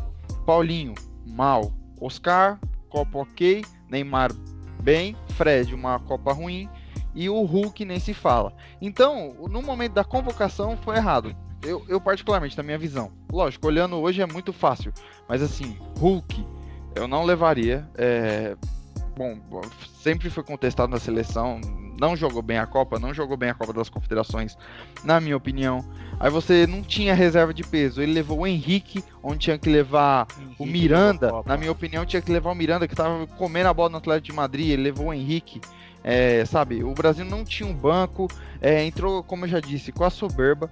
Paulinho, 0.46 0.94
mal. 1.26 1.72
Oscar, 2.02 2.60
Copa 2.90 3.20
ok. 3.20 3.64
Neymar, 3.90 4.34
bem. 4.84 5.16
Fred, 5.30 5.74
uma 5.74 5.98
Copa 6.00 6.34
ruim. 6.34 6.70
E 7.16 7.30
o 7.30 7.42
Hulk 7.44 7.86
nem 7.86 7.98
se 7.98 8.14
fala. 8.14 8.52
Então, 8.82 9.34
no 9.50 9.62
momento 9.62 9.94
da 9.94 10.04
convocação, 10.04 10.76
foi 10.76 10.98
errado. 10.98 11.34
Eu, 11.64 11.86
eu, 11.88 12.02
particularmente, 12.02 12.58
na 12.58 12.64
minha 12.64 12.78
visão. 12.78 13.10
Lógico, 13.32 13.68
olhando 13.68 13.96
hoje 13.96 14.22
é 14.22 14.26
muito 14.26 14.52
fácil. 14.52 14.92
Mas 15.30 15.42
assim, 15.42 15.78
Hulk, 15.98 16.46
eu 16.96 17.08
não 17.08 17.24
levaria. 17.24 17.88
É... 17.96 18.56
Bom, 19.18 19.38
sempre 20.02 20.30
foi 20.30 20.44
contestado 20.44 20.92
na 20.92 21.00
seleção. 21.00 21.62
Não 22.00 22.18
jogou 22.18 22.42
bem 22.42 22.58
a 22.58 22.66
Copa, 22.66 23.00
não 23.00 23.14
jogou 23.14 23.38
bem 23.38 23.50
a 23.50 23.54
Copa 23.54 23.72
das 23.72 23.88
Confederações, 23.88 24.58
na 25.04 25.22
minha 25.22 25.38
opinião. 25.38 25.86
Aí 26.20 26.30
você 26.30 26.68
não 26.68 26.82
tinha 26.82 27.14
reserva 27.14 27.54
de 27.54 27.64
peso. 27.64 28.02
Ele 28.02 28.12
levou 28.12 28.40
o 28.40 28.48
Henrique, 28.48 29.04
onde 29.24 29.40
tinha 29.40 29.58
que 29.58 29.70
levar 29.70 30.28
Henrique 30.38 30.56
o 30.62 30.66
Miranda. 30.66 31.32
Na 31.46 31.56
minha 31.56 31.72
opinião, 31.72 32.06
tinha 32.06 32.22
que 32.22 32.32
levar 32.32 32.52
o 32.52 32.56
Miranda, 32.56 32.88
que 32.88 32.96
tava 32.96 33.26
comendo 33.28 33.70
a 33.70 33.74
bola 33.74 33.90
no 33.90 33.98
Atlético 33.98 34.28
de 34.28 34.34
Madrid. 34.34 34.70
Ele 34.72 34.84
levou 34.84 35.08
o 35.08 35.14
Henrique. 35.14 35.62
É, 36.04 36.46
sabe, 36.46 36.84
o 36.84 36.94
Brasil 36.94 37.26
não 37.26 37.46
tinha 37.46 37.68
um 37.68 37.74
banco. 37.74 38.28
É, 38.62 38.84
entrou, 38.84 39.24
como 39.24 39.46
eu 39.46 39.50
já 39.50 39.60
disse, 39.62 39.94
com 39.94 40.04
a 40.04 40.10
soberba. 40.10 40.70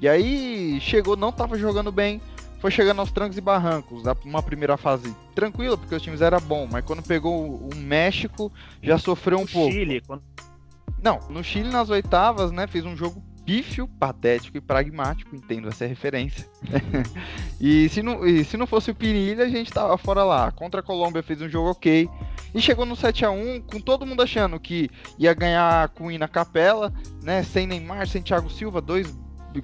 E 0.00 0.08
aí 0.08 0.80
chegou, 0.80 1.16
não 1.16 1.30
tava 1.30 1.58
jogando 1.58 1.92
bem 1.92 2.22
foi 2.60 2.70
chegando 2.70 3.00
aos 3.00 3.10
trancos 3.10 3.38
e 3.38 3.40
barrancos, 3.40 4.02
uma 4.24 4.42
primeira 4.42 4.76
fase 4.76 5.14
tranquila, 5.34 5.76
porque 5.76 5.94
os 5.94 6.02
times 6.02 6.20
eram 6.20 6.40
bom, 6.40 6.68
mas 6.70 6.84
quando 6.84 7.02
pegou 7.02 7.56
o 7.56 7.74
México, 7.74 8.52
já 8.82 8.98
sofreu 8.98 9.38
um 9.38 9.46
pouco. 9.46 9.72
Chile, 9.72 10.02
quando... 10.06 10.22
Não, 11.02 11.18
no 11.30 11.42
Chile 11.42 11.70
nas 11.70 11.88
oitavas, 11.88 12.52
né, 12.52 12.66
fez 12.66 12.84
um 12.84 12.94
jogo 12.94 13.24
pífio, 13.46 13.88
patético 13.98 14.58
e 14.58 14.60
pragmático, 14.60 15.34
entendo 15.34 15.68
essa 15.68 15.86
referência. 15.86 16.46
e, 17.58 17.88
se 17.88 18.02
não, 18.02 18.24
e 18.26 18.44
se 18.44 18.56
não 18.56 18.66
fosse 18.66 18.90
o 18.90 18.94
Pirilha, 18.94 19.44
a 19.44 19.48
gente 19.48 19.72
tava 19.72 19.96
fora 19.96 20.22
lá. 20.22 20.52
Contra 20.52 20.80
a 20.80 20.84
Colômbia 20.84 21.22
fez 21.22 21.40
um 21.40 21.48
jogo 21.48 21.70
ok. 21.70 22.08
E 22.54 22.60
chegou 22.60 22.84
no 22.84 22.94
7 22.94 23.24
a 23.24 23.30
1 23.30 23.62
com 23.62 23.80
todo 23.80 24.06
mundo 24.06 24.22
achando 24.22 24.60
que 24.60 24.88
ia 25.18 25.32
ganhar 25.34 25.88
com 25.88 26.06
o 26.06 26.10
Ina 26.12 26.28
Capela, 26.28 26.92
né? 27.22 27.42
Sem 27.42 27.66
Neymar, 27.66 28.06
sem 28.06 28.22
Thiago 28.22 28.50
Silva, 28.50 28.80
dois 28.80 29.12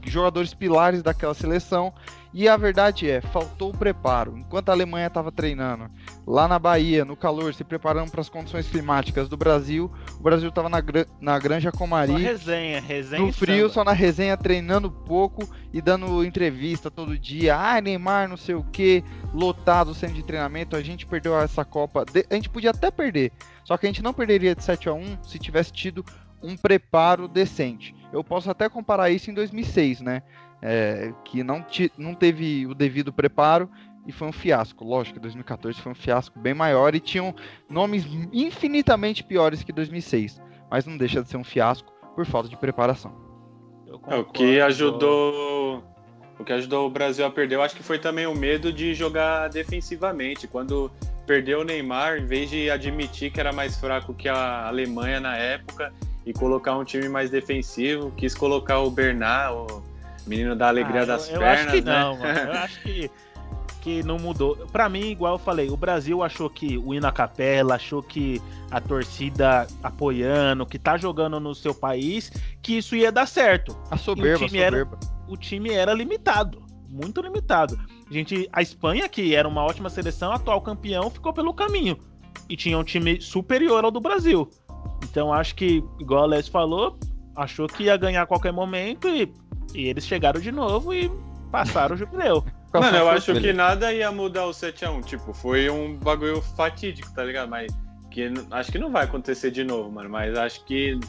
jogadores 0.06 0.54
pilares 0.54 1.02
daquela 1.02 1.34
seleção. 1.34 1.92
E 2.38 2.50
a 2.50 2.56
verdade 2.58 3.08
é, 3.10 3.22
faltou 3.22 3.70
o 3.70 3.76
preparo. 3.76 4.36
Enquanto 4.36 4.68
a 4.68 4.72
Alemanha 4.72 5.06
estava 5.06 5.32
treinando 5.32 5.90
lá 6.26 6.46
na 6.46 6.58
Bahia, 6.58 7.02
no 7.02 7.16
calor, 7.16 7.54
se 7.54 7.64
preparando 7.64 8.10
para 8.10 8.20
as 8.20 8.28
condições 8.28 8.68
climáticas 8.68 9.26
do 9.26 9.38
Brasil, 9.38 9.90
o 10.20 10.22
Brasil 10.22 10.50
estava 10.50 10.68
na, 10.68 10.82
na 11.18 11.38
Granja 11.38 11.72
Comari. 11.72 12.12
Só 12.12 12.18
resenha, 12.18 12.78
resenha. 12.78 13.22
No 13.22 13.32
frio, 13.32 13.70
só 13.70 13.82
na 13.82 13.92
resenha, 13.92 14.36
treinando 14.36 14.90
pouco 14.90 15.48
e 15.72 15.80
dando 15.80 16.22
entrevista 16.22 16.90
todo 16.90 17.18
dia. 17.18 17.56
Ah, 17.56 17.80
Neymar, 17.80 18.28
não 18.28 18.36
sei 18.36 18.54
o 18.54 18.64
que, 18.64 19.02
lotado 19.32 19.94
sendo 19.94 20.12
de 20.12 20.22
treinamento. 20.22 20.76
A 20.76 20.82
gente 20.82 21.06
perdeu 21.06 21.40
essa 21.40 21.64
Copa. 21.64 22.04
A 22.28 22.34
gente 22.34 22.50
podia 22.50 22.70
até 22.70 22.90
perder, 22.90 23.32
só 23.64 23.78
que 23.78 23.86
a 23.86 23.88
gente 23.88 24.02
não 24.02 24.12
perderia 24.12 24.54
de 24.54 24.62
7 24.62 24.90
a 24.90 24.92
1 24.92 25.22
se 25.22 25.38
tivesse 25.38 25.72
tido 25.72 26.04
um 26.42 26.54
preparo 26.54 27.26
decente. 27.26 27.95
Eu 28.12 28.22
posso 28.22 28.50
até 28.50 28.68
comparar 28.68 29.10
isso 29.10 29.30
em 29.30 29.34
2006, 29.34 30.00
né? 30.00 30.22
é, 30.62 31.12
que 31.25 31.42
não, 31.42 31.64
não 31.96 32.14
teve 32.14 32.66
o 32.66 32.75
devido 32.75 33.12
preparo 33.12 33.68
e 34.06 34.12
foi 34.12 34.28
um 34.28 34.32
fiasco. 34.32 34.84
Lógico 34.84 35.14
que 35.14 35.20
2014 35.20 35.80
foi 35.80 35.92
um 35.92 35.94
fiasco 35.94 36.38
bem 36.38 36.54
maior 36.54 36.94
e 36.94 37.00
tinham 37.00 37.34
nomes 37.68 38.04
infinitamente 38.32 39.25
piores 39.25 39.62
que 39.62 39.72
2006, 39.72 40.40
mas 40.70 40.86
não 40.86 40.96
deixa 40.96 41.22
de 41.22 41.28
ser 41.28 41.36
um 41.36 41.44
fiasco 41.44 41.92
por 42.14 42.25
falta 42.25 42.48
de 42.48 42.56
preparação. 42.56 43.12
É, 44.08 44.16
o 44.16 44.25
que 44.25 44.60
ajudou 44.60 45.82
o 46.38 46.44
que 46.44 46.52
ajudou 46.52 46.86
o 46.86 46.90
Brasil 46.90 47.25
a 47.25 47.30
perder, 47.30 47.54
eu 47.54 47.62
acho 47.62 47.75
que 47.75 47.82
foi 47.82 47.98
também 47.98 48.26
o 48.26 48.34
medo 48.34 48.70
de 48.70 48.92
jogar 48.92 49.48
defensivamente. 49.48 50.46
Quando 50.46 50.90
perdeu 51.26 51.60
o 51.60 51.64
Neymar, 51.64 52.18
em 52.18 52.26
vez 52.26 52.50
de 52.50 52.70
admitir 52.70 53.32
que 53.32 53.40
era 53.40 53.52
mais 53.52 53.78
fraco 53.78 54.12
que 54.12 54.28
a 54.28 54.66
Alemanha 54.66 55.18
na 55.18 55.34
época 55.34 55.92
e 56.26 56.33
colocar 56.33 56.76
um 56.76 56.85
time 56.85 57.09
mais 57.09 57.30
defensivo, 57.30 58.11
quis 58.16 58.35
colocar 58.35 58.80
o 58.80 58.90
Bernard, 58.90 59.73
o 59.73 59.83
Menino 60.26 60.56
da 60.56 60.66
alegria 60.66 61.02
ah, 61.02 61.06
das 61.06 61.30
eu, 61.30 61.38
pernas. 61.38 61.61
Eu 61.61 61.64
acho 61.64 61.73
que 61.73 61.80
né? 61.83 62.00
não, 62.00 62.18
mano. 62.18 62.38
Eu 62.38 62.52
acho 62.52 62.83
que, 62.83 63.11
que 63.80 64.02
não 64.02 64.18
mudou. 64.18 64.56
Pra 64.73 64.88
mim, 64.88 65.11
igual 65.11 65.35
eu 65.35 65.38
falei, 65.38 65.71
o 65.71 65.76
Brasil 65.76 66.21
achou 66.21 66.50
que 66.50 66.76
o 66.76 66.92
hino 66.92 67.06
à 67.06 67.12
capela, 67.12 67.76
achou 67.76 68.02
que 68.02 68.42
a 68.68 68.80
torcida 68.80 69.68
apoiando, 69.85 70.66
que 70.66 70.80
tá 70.80 70.97
jogando 70.97 71.38
no 71.38 71.54
seu 71.54 71.73
país, 71.73 72.33
que 72.61 72.78
isso 72.78 72.97
ia 72.97 73.12
dar 73.12 73.26
certo. 73.26 73.78
A 73.88 73.97
soberba, 73.97 74.45
o 74.45 74.49
time 74.49 74.61
soberba. 74.61 74.99
Era, 75.00 75.33
o 75.33 75.37
time 75.37 75.71
era 75.71 75.95
limitado. 75.95 76.66
Muito 76.88 77.21
limitado. 77.21 77.78
A 78.11 78.12
gente, 78.12 78.49
a 78.52 78.61
Espanha, 78.61 79.09
que 79.09 79.33
era 79.33 79.47
uma 79.47 79.62
ótima 79.62 79.88
seleção, 79.88 80.33
atual 80.33 80.61
campeão, 80.61 81.09
ficou 81.09 81.33
pelo 81.33 81.54
caminho. 81.54 81.97
E 82.49 82.56
tinha 82.56 82.76
um 82.76 82.85
time 82.85 83.21
superior 83.21 83.85
ao 83.85 83.90
do 83.92 84.00
Brasil. 84.00 84.50
Então 85.16 85.32
acho 85.32 85.54
que, 85.54 85.82
igual 85.99 86.25
a 86.25 86.26
Les 86.26 86.46
falou, 86.46 86.99
achou 87.35 87.66
que 87.66 87.85
ia 87.85 87.96
ganhar 87.96 88.20
a 88.20 88.26
qualquer 88.26 88.52
momento 88.52 89.08
e 89.08 89.32
e 89.75 89.87
eles 89.87 90.06
chegaram 90.06 90.38
de 90.38 90.52
novo 90.52 90.92
e 90.92 91.11
passaram 91.50 91.94
o 91.94 91.99
jubileu. 91.99 92.44
Mano, 92.73 92.99
eu 92.99 93.08
acho 93.08 93.35
que 93.40 93.50
nada 93.50 93.90
ia 93.94 94.12
mudar 94.12 94.44
o 94.44 94.50
7x1. 94.50 95.04
Tipo, 95.04 95.32
foi 95.32 95.70
um 95.70 95.96
bagulho 95.96 96.42
fatídico, 96.42 97.11
tá 97.14 97.25
ligado? 97.25 97.49
Mas 97.49 97.73
que 98.11 98.30
acho 98.50 98.70
que 98.70 98.78
não 98.78 98.90
vai 98.90 99.04
acontecer 99.04 99.50
de 99.50 99.64
novo, 99.64 99.90
mano. 99.90 100.11
Mas 100.11 100.37
acho 100.37 100.62
que 100.66 101.00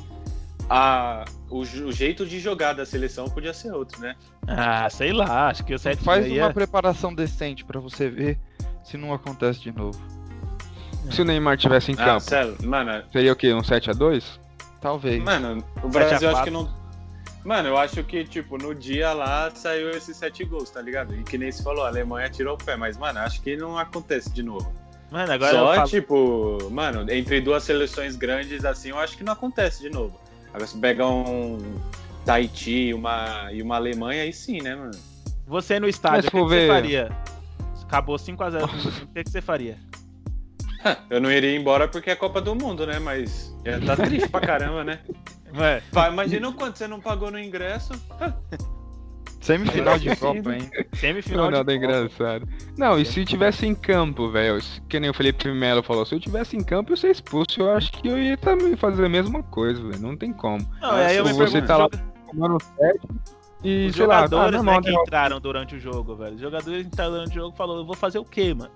a, 0.70 1.26
o, 1.50 1.60
o, 1.60 1.92
jeito 1.92 2.26
de 2.26 2.40
jogar 2.40 2.72
da 2.72 2.86
seleção 2.86 3.26
podia 3.26 3.54
ser 3.54 3.74
outro, 3.74 4.00
né? 4.00 4.16
Ah, 4.48 4.90
sei 4.90 5.12
lá, 5.12 5.50
acho 5.50 5.66
que 5.66 5.74
o 5.74 5.80
7 5.80 6.02
Faz 6.02 6.26
ia... 6.26 6.46
uma 6.46 6.54
preparação 6.54 7.14
decente 7.14 7.66
para 7.66 7.82
você 7.82 8.10
ver 8.10 8.40
se 8.82 8.96
não 8.96 9.14
acontece 9.14 9.60
de 9.60 9.74
novo. 9.74 10.00
Se 11.12 11.22
o 11.22 11.26
Neymar 11.26 11.58
tivesse 11.58 11.92
em 11.92 11.96
ah, 11.96 12.06
campo, 12.06 12.22
sério, 12.22 12.56
mano, 12.64 13.04
seria 13.12 13.34
o 13.34 13.36
quê? 13.36 13.54
Um 13.54 13.62
7x2? 13.62 14.24
Talvez. 14.82 15.24
Mano, 15.24 15.64
o 15.84 15.88
Brasil 15.88 16.30
acho 16.30 16.44
que 16.44 16.52
não 16.52 16.70
Mano, 17.48 17.70
eu 17.70 17.78
acho 17.78 18.04
que, 18.04 18.26
tipo, 18.26 18.58
no 18.58 18.76
dia 18.76 19.14
lá 19.14 19.50
saiu 19.56 19.90
esses 19.92 20.18
sete 20.18 20.44
gols, 20.44 20.70
tá 20.70 20.82
ligado? 20.82 21.16
E 21.16 21.24
que 21.24 21.38
nem 21.38 21.50
se 21.50 21.64
falou, 21.64 21.86
a 21.86 21.88
Alemanha 21.88 22.30
tirou 22.30 22.56
o 22.56 22.58
pé, 22.58 22.76
mas, 22.76 22.98
mano, 22.98 23.20
acho 23.20 23.42
que 23.42 23.56
não 23.56 23.78
acontece 23.78 24.30
de 24.34 24.44
novo. 24.44 24.70
Mano, 25.10 25.32
agora 25.32 25.52
Só, 25.54 25.76
falo... 25.76 25.88
tipo, 25.88 26.58
mano, 26.70 27.10
entre 27.10 27.40
duas 27.40 27.64
seleções 27.64 28.18
grandes 28.18 28.66
assim, 28.66 28.90
eu 28.90 29.00
acho 29.00 29.18
que 29.18 29.24
não 29.24 29.32
acontece 29.32 29.82
de 29.82 29.90
novo. 29.90 30.20
Agora, 30.50 30.68
se 30.68 30.78
pegar 30.78 31.08
um 31.08 31.58
Tahiti 32.26 32.94
uma, 32.94 33.50
e 33.54 33.62
uma 33.62 33.78
Alemanha, 33.78 34.24
aí 34.24 34.34
sim, 34.34 34.62
né, 34.62 34.76
mano? 34.76 34.92
Você 35.46 35.80
no 35.80 35.88
estádio, 35.88 36.28
o 36.28 36.32
que, 36.32 36.38
que 36.38 36.44
você 36.44 36.68
faria? 36.68 37.10
Acabou 37.84 38.18
5x0 38.18 39.04
o 39.04 39.08
que, 39.14 39.24
que 39.24 39.32
você 39.32 39.42
faria? 39.42 39.78
Eu 41.10 41.22
não 41.22 41.31
iria 41.31 41.55
embora 41.55 41.88
porque 41.88 42.10
é 42.10 42.15
Copa 42.15 42.41
do 42.41 42.55
Mundo, 42.55 42.86
né? 42.86 43.00
Mas 43.00 43.55
tá 43.86 43.96
triste 43.96 44.29
pra 44.29 44.41
caramba, 44.41 44.84
né? 44.84 45.00
Ué. 45.55 45.81
Pá, 45.91 46.10
imagina 46.10 46.50
o 46.50 46.53
quanto 46.53 46.77
você 46.77 46.88
não 46.88 47.00
pagou 47.00 47.31
no 47.31 47.39
ingresso. 47.39 47.93
Semifinal 49.39 49.98
de 49.98 50.13
Copa, 50.17 50.55
hein? 50.55 50.69
Semifinal 50.93 51.50
não, 51.50 51.63
de 51.63 51.74
Copa. 51.74 51.74
engraçado. 51.74 52.48
Não, 52.77 53.00
e 53.00 53.05
se 53.05 53.24
tivesse 53.24 53.65
em 53.65 53.74
campo, 53.74 54.29
velho, 54.29 54.60
que 54.89 55.00
nem 55.00 55.10
o 55.10 55.13
Felipe 55.13 55.50
Melo 55.50 55.81
falou, 55.81 56.05
se 56.05 56.13
eu 56.13 56.19
tivesse 56.19 56.57
em 56.57 56.63
campo 56.63 56.91
e 56.91 56.93
eu 56.93 56.98
ser 56.98 57.12
expulso, 57.12 57.62
eu 57.62 57.72
acho 57.72 57.91
que 57.93 58.10
eu 58.10 58.17
ia 58.17 58.36
também 58.36 58.75
fazer 58.75 59.05
a 59.05 59.10
mesma 59.10 59.41
coisa, 59.43 59.81
velho. 59.81 60.01
Não 60.01 60.17
tem 60.17 60.34
como. 60.34 60.67
Não, 60.81 60.91
aí 60.91 61.15
eu 61.15 61.24
me 61.24 61.31
você 61.31 61.62
tá 61.62 61.77
lá 61.77 61.88
tomando 62.29 62.57
sete 62.75 63.07
e, 63.63 63.88
Os 63.88 63.96
jogadores 63.96 64.63
lá, 64.63 64.75
ah, 64.75 64.75
né, 64.75 64.81
que 64.81 64.93
entraram 64.93 65.39
durante 65.39 65.75
o 65.75 65.79
jogo, 65.79 66.15
velho. 66.15 66.36
Os 66.36 66.41
jogadores 66.41 66.81
que 66.81 66.88
entraram 66.88 67.12
durante 67.12 67.31
o 67.31 67.41
jogo 67.41 67.55
falou, 67.55 67.77
eu 67.77 67.86
vou 67.86 67.96
fazer 67.96 68.19
o 68.19 68.25
quê, 68.25 68.53
mano? 68.53 68.72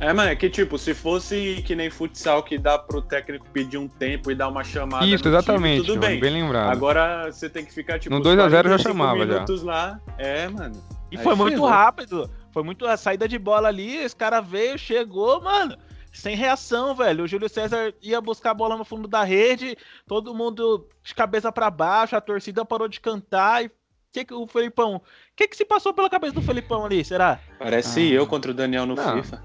É, 0.00 0.12
mano, 0.12 0.30
é 0.30 0.36
que 0.36 0.48
tipo, 0.48 0.78
se 0.78 0.94
fosse 0.94 1.62
que 1.66 1.74
nem 1.74 1.90
futsal 1.90 2.42
que 2.42 2.56
dá 2.56 2.78
pro 2.78 3.02
técnico 3.02 3.44
pedir 3.52 3.78
um 3.78 3.88
tempo 3.88 4.30
e 4.30 4.34
dar 4.34 4.46
uma 4.48 4.62
chamada. 4.62 5.04
Isso, 5.04 5.26
exatamente, 5.26 5.82
time, 5.82 5.86
tudo 5.86 6.00
mano, 6.00 6.12
bem. 6.12 6.20
bem 6.20 6.32
lembrado. 6.42 6.70
Agora 6.70 7.32
você 7.32 7.50
tem 7.50 7.64
que 7.64 7.72
ficar 7.72 7.98
tipo. 7.98 8.14
No 8.14 8.22
2x0 8.22 8.68
já 8.68 8.78
chamava 8.78 9.16
minutos 9.26 9.60
já. 9.62 9.66
lá. 9.66 10.00
É, 10.16 10.46
mano. 10.48 10.80
E 11.10 11.16
Aí 11.16 11.22
foi 11.24 11.34
muito 11.34 11.64
rápido. 11.64 12.30
Foi 12.52 12.62
muito 12.62 12.86
a 12.86 12.96
saída 12.96 13.26
de 13.26 13.38
bola 13.38 13.68
ali, 13.68 13.96
esse 13.96 14.14
cara 14.14 14.40
veio, 14.40 14.78
chegou, 14.78 15.40
mano. 15.42 15.76
sem 16.12 16.36
reação, 16.36 16.94
velho. 16.94 17.24
O 17.24 17.26
Júlio 17.28 17.48
César 17.48 17.92
ia 18.00 18.20
buscar 18.20 18.50
a 18.52 18.54
bola 18.54 18.76
no 18.76 18.84
fundo 18.84 19.06
da 19.08 19.22
rede, 19.24 19.76
todo 20.06 20.34
mundo 20.34 20.86
de 21.02 21.14
cabeça 21.14 21.50
para 21.52 21.70
baixo, 21.70 22.14
a 22.16 22.20
torcida 22.20 22.64
parou 22.64 22.88
de 22.88 23.00
cantar 23.00 23.64
e 23.64 23.70
que 24.12 24.24
que 24.24 24.34
o 24.34 24.46
Felipão, 24.46 24.96
o 24.96 25.02
que 25.36 25.46
que 25.48 25.56
se 25.56 25.64
passou 25.64 25.92
pela 25.92 26.08
cabeça 26.08 26.32
do 26.34 26.42
Felipão 26.42 26.84
ali, 26.84 27.04
será? 27.04 27.38
Parece 27.58 28.00
Ah. 28.00 28.14
eu 28.14 28.26
contra 28.26 28.50
o 28.50 28.54
Daniel 28.54 28.86
no 28.86 28.94
Não. 28.94 29.16
FIFA. 29.22 29.42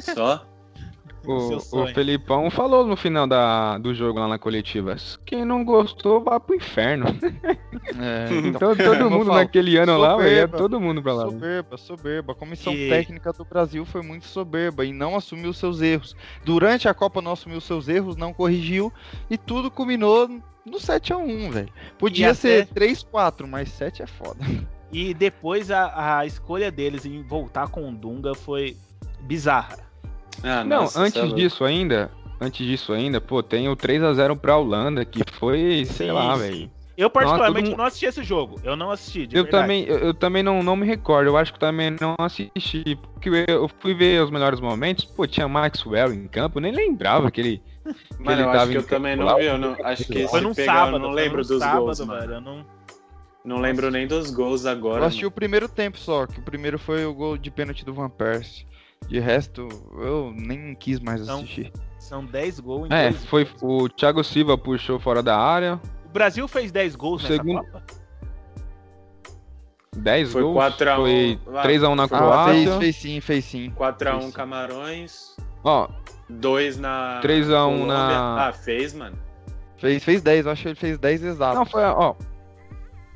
Só. 0.00 0.46
O, 1.24 1.54
o 1.82 1.86
Felipão 1.94 2.50
falou 2.50 2.84
no 2.84 2.96
final 2.96 3.28
da, 3.28 3.78
do 3.78 3.94
jogo 3.94 4.18
lá 4.18 4.26
na 4.26 4.40
coletiva. 4.40 4.96
Quem 5.24 5.44
não 5.44 5.64
gostou, 5.64 6.20
vá 6.20 6.40
pro 6.40 6.56
inferno. 6.56 7.06
É, 7.96 8.26
Então 8.44 8.74
todo 8.74 8.86
Como 8.88 8.94
eu 9.04 9.10
mundo 9.10 9.26
falo, 9.26 9.38
naquele 9.38 9.76
ano 9.76 9.96
lá, 9.98 10.16
velho, 10.16 10.28
ia 10.30 10.40
soberba, 10.40 10.58
todo 10.58 10.80
mundo 10.80 11.00
pra 11.00 11.12
lá. 11.12 11.24
Soberba, 11.26 11.76
soberba. 11.76 12.32
A 12.32 12.34
comissão 12.34 12.72
E- 12.72 12.88
técnica 12.88 13.32
do 13.32 13.44
Brasil 13.44 13.84
foi 13.84 14.02
muito 14.02 14.26
soberba 14.26 14.84
e 14.84 14.92
não 14.92 15.14
assumiu 15.14 15.52
seus 15.52 15.80
erros. 15.80 16.16
Durante 16.44 16.88
a 16.88 16.94
Copa 16.94 17.22
não 17.22 17.32
assumiu 17.34 17.60
seus 17.60 17.86
erros, 17.86 18.16
não 18.16 18.32
corrigiu 18.34 18.92
e 19.30 19.38
tudo 19.38 19.70
culminou 19.70 20.26
no 20.28 20.78
7x1, 20.78 21.50
velho. 21.52 21.72
Podia 22.00 22.32
até- 22.32 22.34
ser 22.34 22.66
3x4, 22.66 23.46
mas 23.46 23.68
7 23.68 24.02
é 24.02 24.06
foda. 24.08 24.40
E 24.92 25.14
depois 25.14 25.70
a, 25.70 26.18
a 26.18 26.26
escolha 26.26 26.68
deles 26.68 27.06
em 27.06 27.22
voltar 27.22 27.68
com 27.68 27.88
o 27.88 27.92
Dunga 27.92 28.34
foi 28.34 28.76
bizarra. 29.22 29.78
Ah, 30.42 30.64
Não, 30.64 30.82
nossa, 30.82 30.98
é 30.98 31.02
antes 31.06 31.20
louco. 31.22 31.36
disso 31.36 31.64
ainda, 31.64 32.10
antes 32.40 32.66
disso 32.66 32.92
ainda, 32.92 33.20
pô, 33.20 33.42
tem 33.42 33.68
o 33.68 33.76
3x0 33.76 34.36
pra 34.36 34.56
Holanda, 34.56 35.04
que 35.04 35.20
foi, 35.32 35.84
sei 35.86 36.06
Sim, 36.08 36.12
lá, 36.12 36.36
velho. 36.36 36.70
Eu 36.96 37.08
particularmente 37.08 37.70
mundo- 37.70 37.78
não 37.78 37.86
assisti 37.86 38.04
esse 38.06 38.22
jogo. 38.22 38.60
Eu 38.62 38.76
não 38.76 38.90
assisti, 38.90 39.26
de 39.26 39.36
Eu 39.36 39.44
verdade. 39.44 39.62
também, 39.64 39.84
eu, 39.84 39.98
eu 39.98 40.14
também 40.14 40.42
não, 40.42 40.62
não 40.62 40.76
me 40.76 40.86
recordo, 40.86 41.28
eu 41.28 41.36
acho 41.36 41.52
que 41.52 41.58
também 41.58 41.96
não 42.00 42.14
assisti, 42.18 42.96
porque 43.14 43.28
eu, 43.30 43.44
eu 43.62 43.70
fui 43.80 43.94
ver 43.94 44.22
os 44.22 44.30
melhores 44.30 44.60
momentos, 44.60 45.04
pô, 45.04 45.26
tinha 45.26 45.48
Maxwell 45.48 46.12
em 46.12 46.28
campo, 46.28 46.58
eu 46.58 46.62
nem 46.62 46.72
lembrava 46.72 47.30
que 47.30 47.40
ele... 47.40 47.62
Mano, 48.18 48.32
ele 48.32 48.42
eu 48.42 48.46
tava 48.46 48.56
acho 48.58 48.66
que 48.66 48.72
em 48.72 48.76
eu 48.76 48.82
também 48.86 49.16
campo 49.16 49.26
não 49.28 49.32
lá. 49.34 49.38
vi. 49.40 49.46
Eu 49.46 49.58
não, 49.58 49.76
acho 49.82 50.04
que 50.04 50.28
Foi 50.28 50.40
num 50.40 50.54
pegar, 50.54 50.72
sábado, 50.74 50.96
eu 50.96 51.00
não 51.00 51.12
foi 51.12 51.22
lembro 51.22 51.38
num 51.42 51.48
dos 51.48 51.58
sábado, 51.58 51.84
gols, 51.84 52.00
mano. 52.00 52.20
velho. 52.20 52.32
Eu 52.34 52.40
não... 52.40 52.66
Não 53.44 53.58
lembro 53.58 53.90
nem 53.90 54.06
dos 54.06 54.30
gols 54.30 54.66
agora. 54.66 55.00
Eu 55.00 55.04
assisti 55.06 55.24
mano. 55.24 55.30
o 55.30 55.34
primeiro 55.34 55.68
tempo 55.68 55.98
só, 55.98 56.26
que 56.28 56.38
o 56.38 56.42
primeiro 56.42 56.78
foi 56.78 57.04
o 57.04 57.12
gol 57.12 57.36
de 57.36 57.50
pênalti 57.50 57.84
do 57.84 57.92
Van 57.92 58.08
Persie. 58.08 58.64
De 59.08 59.18
resto, 59.18 59.68
eu 59.98 60.32
nem 60.34 60.74
quis 60.74 60.98
mais 61.00 61.28
assistir. 61.28 61.72
São 61.98 62.24
10 62.24 62.60
gols 62.60 62.88
em 62.90 62.94
É, 62.94 63.10
dois 63.10 63.24
foi 63.26 63.44
jogos. 63.44 63.62
o 63.62 63.88
Thiago 63.88 64.24
Silva 64.24 64.56
puxou 64.58 64.98
fora 64.98 65.22
da 65.22 65.38
área, 65.38 65.80
O 66.06 66.08
Brasil 66.12 66.46
fez 66.48 66.70
10 66.72 66.94
gols 66.96 67.22
nessa 67.22 67.36
Segundo- 67.36 67.64
Copa? 67.64 67.82
10 69.96 70.32
Foi 70.32 70.42
gols, 70.42 70.54
4 70.54 70.90
a 70.90 70.94
1, 70.94 70.96
foi 71.02 71.38
ah, 71.54 71.62
3x1 71.62 71.94
na 71.94 72.04
Ah, 72.04 72.08
Croácia, 72.08 72.54
fez, 72.54 72.76
fez 72.78 72.96
sim, 72.96 73.20
fez 73.20 73.44
sim. 73.44 73.70
4x1 73.76 74.20
Fez. 74.22 74.34
Camarões, 74.34 75.36
ó, 75.62 75.88
2 76.28 76.78
na. 76.78 77.18
3 77.20 77.50
a 77.50 77.66
1 77.66 77.70
Colômbia. 77.72 77.86
na- 77.94 78.48
Ah, 78.48 78.52
fez, 78.52 78.94
mano. 78.94 79.18
Fez, 79.76 80.02
fez 80.02 80.22
10, 80.22 80.46
eu 80.46 80.52
acho 80.52 80.62
que 80.62 80.68
ele 80.68 80.74
fez 80.76 80.98
10 80.98 81.22
exatos. 81.22 81.58
não, 81.58 81.66
foi, 81.66 81.82
ó, 81.84 82.14
Foi 82.14 82.24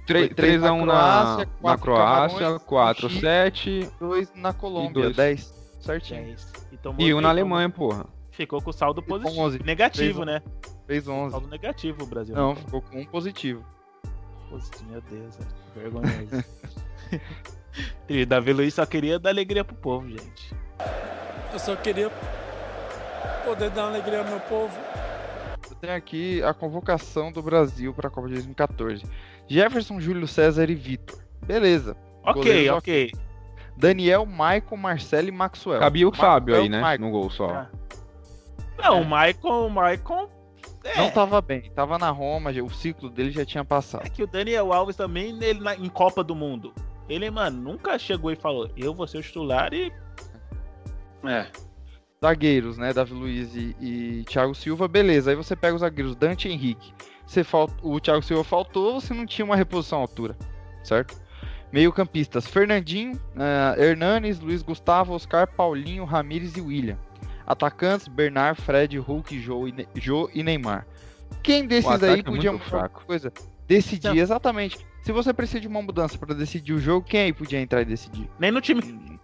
3, 0.07 0.35
três 0.35 0.61
na 0.61 0.69
3x1 0.69 0.85
na, 0.85 0.93
Croácia, 0.93 1.37
na 1.47 1.61
quatro 1.63 1.83
Croácia, 1.85 2.39
Camarões, 2.39 2.63
4, 2.63 3.09
Chile. 3.09 3.21
7 3.21 3.91
2 3.99 4.33
na 4.37 4.53
Colômbia, 4.53 5.03
dois. 5.05 5.17
10. 5.17 5.56
Certinho. 5.87 6.25
10. 6.25 6.53
E, 6.73 6.77
tomou- 6.77 7.07
e 7.07 7.15
um 7.15 7.21
na 7.21 7.29
Alemanha, 7.29 7.71
porra. 7.71 8.07
Ficou 8.31 8.61
com 8.61 8.73
saldo 8.73 9.03
positivo. 9.03 9.41
11. 9.41 9.63
Negativo, 9.63 10.25
Fez 10.25 10.27
né? 10.27 10.43
Fez 10.87 11.09
11. 11.09 11.31
Saldo 11.31 11.49
negativo 11.49 12.05
o 12.05 12.07
Brasil. 12.07 12.35
Não, 12.35 12.55
ficou 12.55 12.83
com 12.83 13.01
um 13.01 13.07
positivo. 13.07 13.65
Positivo, 14.51 14.91
Meu 14.91 15.01
Deus, 15.01 15.39
é 15.41 15.79
vergonhoso. 15.81 16.45
e 18.09 18.27
Davi 18.27 18.53
Luiz 18.53 18.75
só 18.75 18.85
queria 18.85 19.19
dar 19.19 19.31
alegria 19.31 19.65
pro 19.65 19.75
povo, 19.75 20.09
gente. 20.09 20.55
Eu 21.53 21.59
só 21.59 21.75
queria 21.77 22.11
poder 23.45 23.71
dar 23.71 23.85
uma 23.85 23.91
alegria 23.91 24.19
ao 24.19 24.25
meu 24.27 24.41
povo. 24.41 24.79
Eu 25.71 25.77
tenho 25.77 25.95
aqui 25.95 26.43
a 26.43 26.53
convocação 26.53 27.33
do 27.33 27.43
Brasil 27.43 27.93
para 27.95 28.09
a 28.09 28.11
Copa 28.11 28.29
de 28.29 28.35
2014. 28.35 29.03
Jefferson, 29.49 29.99
Júlio 30.01 30.27
César 30.29 30.69
e 30.69 30.75
Vitor. 30.75 31.19
Beleza. 31.47 31.97
Ok, 32.23 32.71
ok. 32.71 33.13
Daniel, 33.77 34.25
Maicon, 34.25 34.77
Marcelo 34.77 35.29
e 35.29 35.33
Maxwell. 35.33 35.81
Cabia 35.81 36.09
o 36.09 36.13
Fábio 36.15 36.57
aí, 36.57 36.69
né? 36.69 36.81
Maicon. 36.81 37.05
No 37.05 37.11
gol 37.11 37.31
só. 37.31 37.49
Ah. 37.51 37.71
Não, 38.79 39.03
o 39.03 39.05
Maicon, 39.05 39.67
o 39.67 39.71
Maicon. 39.71 40.29
É, 40.85 40.99
Não 40.99 41.11
tava 41.11 41.41
bem, 41.41 41.71
tava 41.75 41.99
na 41.99 42.11
Roma, 42.11 42.51
o 42.51 42.71
ciclo 42.71 43.11
dele 43.11 43.31
já 43.33 43.45
tinha 43.45 43.65
passado. 43.65 44.07
é 44.07 44.09
que 44.11 44.23
o 44.23 44.27
Daniel 44.27 44.73
Alves 44.73 44.95
também, 44.97 45.37
ele 45.43 45.61
na- 45.61 45.75
em 45.75 45.89
Copa 45.89 46.23
do 46.23 46.35
Mundo. 46.35 46.73
Ele, 47.09 47.29
mano, 47.31 47.61
nunca 47.61 47.99
chegou 47.99 48.31
e 48.33 48.37
falou: 48.37 48.71
Eu 48.77 48.95
vou 48.95 49.07
ser 49.07 49.19
o 49.19 49.23
titular 49.23 49.73
e. 49.75 49.93
É. 51.25 51.47
Zagueiros, 52.23 52.79
né? 52.79 52.93
Davi 52.93 53.13
Luiz 53.13 53.55
e, 53.55 53.77
e 53.81 54.25
Thiago 54.25 54.55
Silva, 54.55 54.89
beleza. 54.89 55.31
Aí 55.31 55.37
você 55.37 55.55
pega 55.55 55.75
os 55.75 55.81
zagueiros 55.81 56.17
Dante 56.17 56.49
e 56.49 56.53
Henrique. 56.53 56.93
Você 57.27 57.43
falta, 57.45 57.75
o 57.83 57.99
Thiago 58.01 58.23
Silva 58.23 58.43
faltou, 58.45 59.01
você 59.01 59.13
não 59.13 59.27
tinha 59.27 59.45
uma 59.45 59.57
reposição 59.57 59.99
à 59.99 60.03
altura, 60.03 60.37
certo? 60.85 61.21
Meio-campistas: 61.73 62.47
Fernandinho, 62.47 63.21
ah, 63.37 63.75
Hernanes, 63.79 64.41
Luiz 64.41 64.63
Gustavo, 64.63 65.15
Oscar, 65.15 65.47
Paulinho, 65.47 66.05
Ramires 66.05 66.57
e 66.57 66.61
William. 66.61 66.99
Atacantes: 67.47 68.09
Bernard, 68.09 68.61
Fred, 68.61 68.99
Hulk, 68.99 69.39
Jô 69.41 69.67
e, 69.69 69.73
Ne- 69.73 69.89
Jô 69.95 70.31
e 70.35 70.43
Neymar. 70.43 70.87
Quem 71.43 71.67
desses 71.67 71.91
aí 72.03 72.21
é 72.21 72.23
podia 72.23 72.25
muito 72.25 72.37
mudar 72.37 72.49
alguma 72.51 72.65
fraco. 72.89 73.05
coisa? 73.07 73.33
Decidir, 73.69 74.09
Não. 74.09 74.17
exatamente. 74.17 74.79
Se 75.03 75.13
você 75.13 75.33
precisa 75.33 75.61
de 75.61 75.69
uma 75.69 75.81
mudança 75.83 76.17
para 76.19 76.35
decidir 76.35 76.73
o 76.73 76.79
jogo, 76.79 77.05
quem 77.07 77.21
aí 77.21 77.33
podia 77.33 77.61
entrar 77.61 77.83
e 77.83 77.85
decidir? 77.85 78.29
Nem 78.41 78.51
no 78.51 78.61
time. 78.61 78.81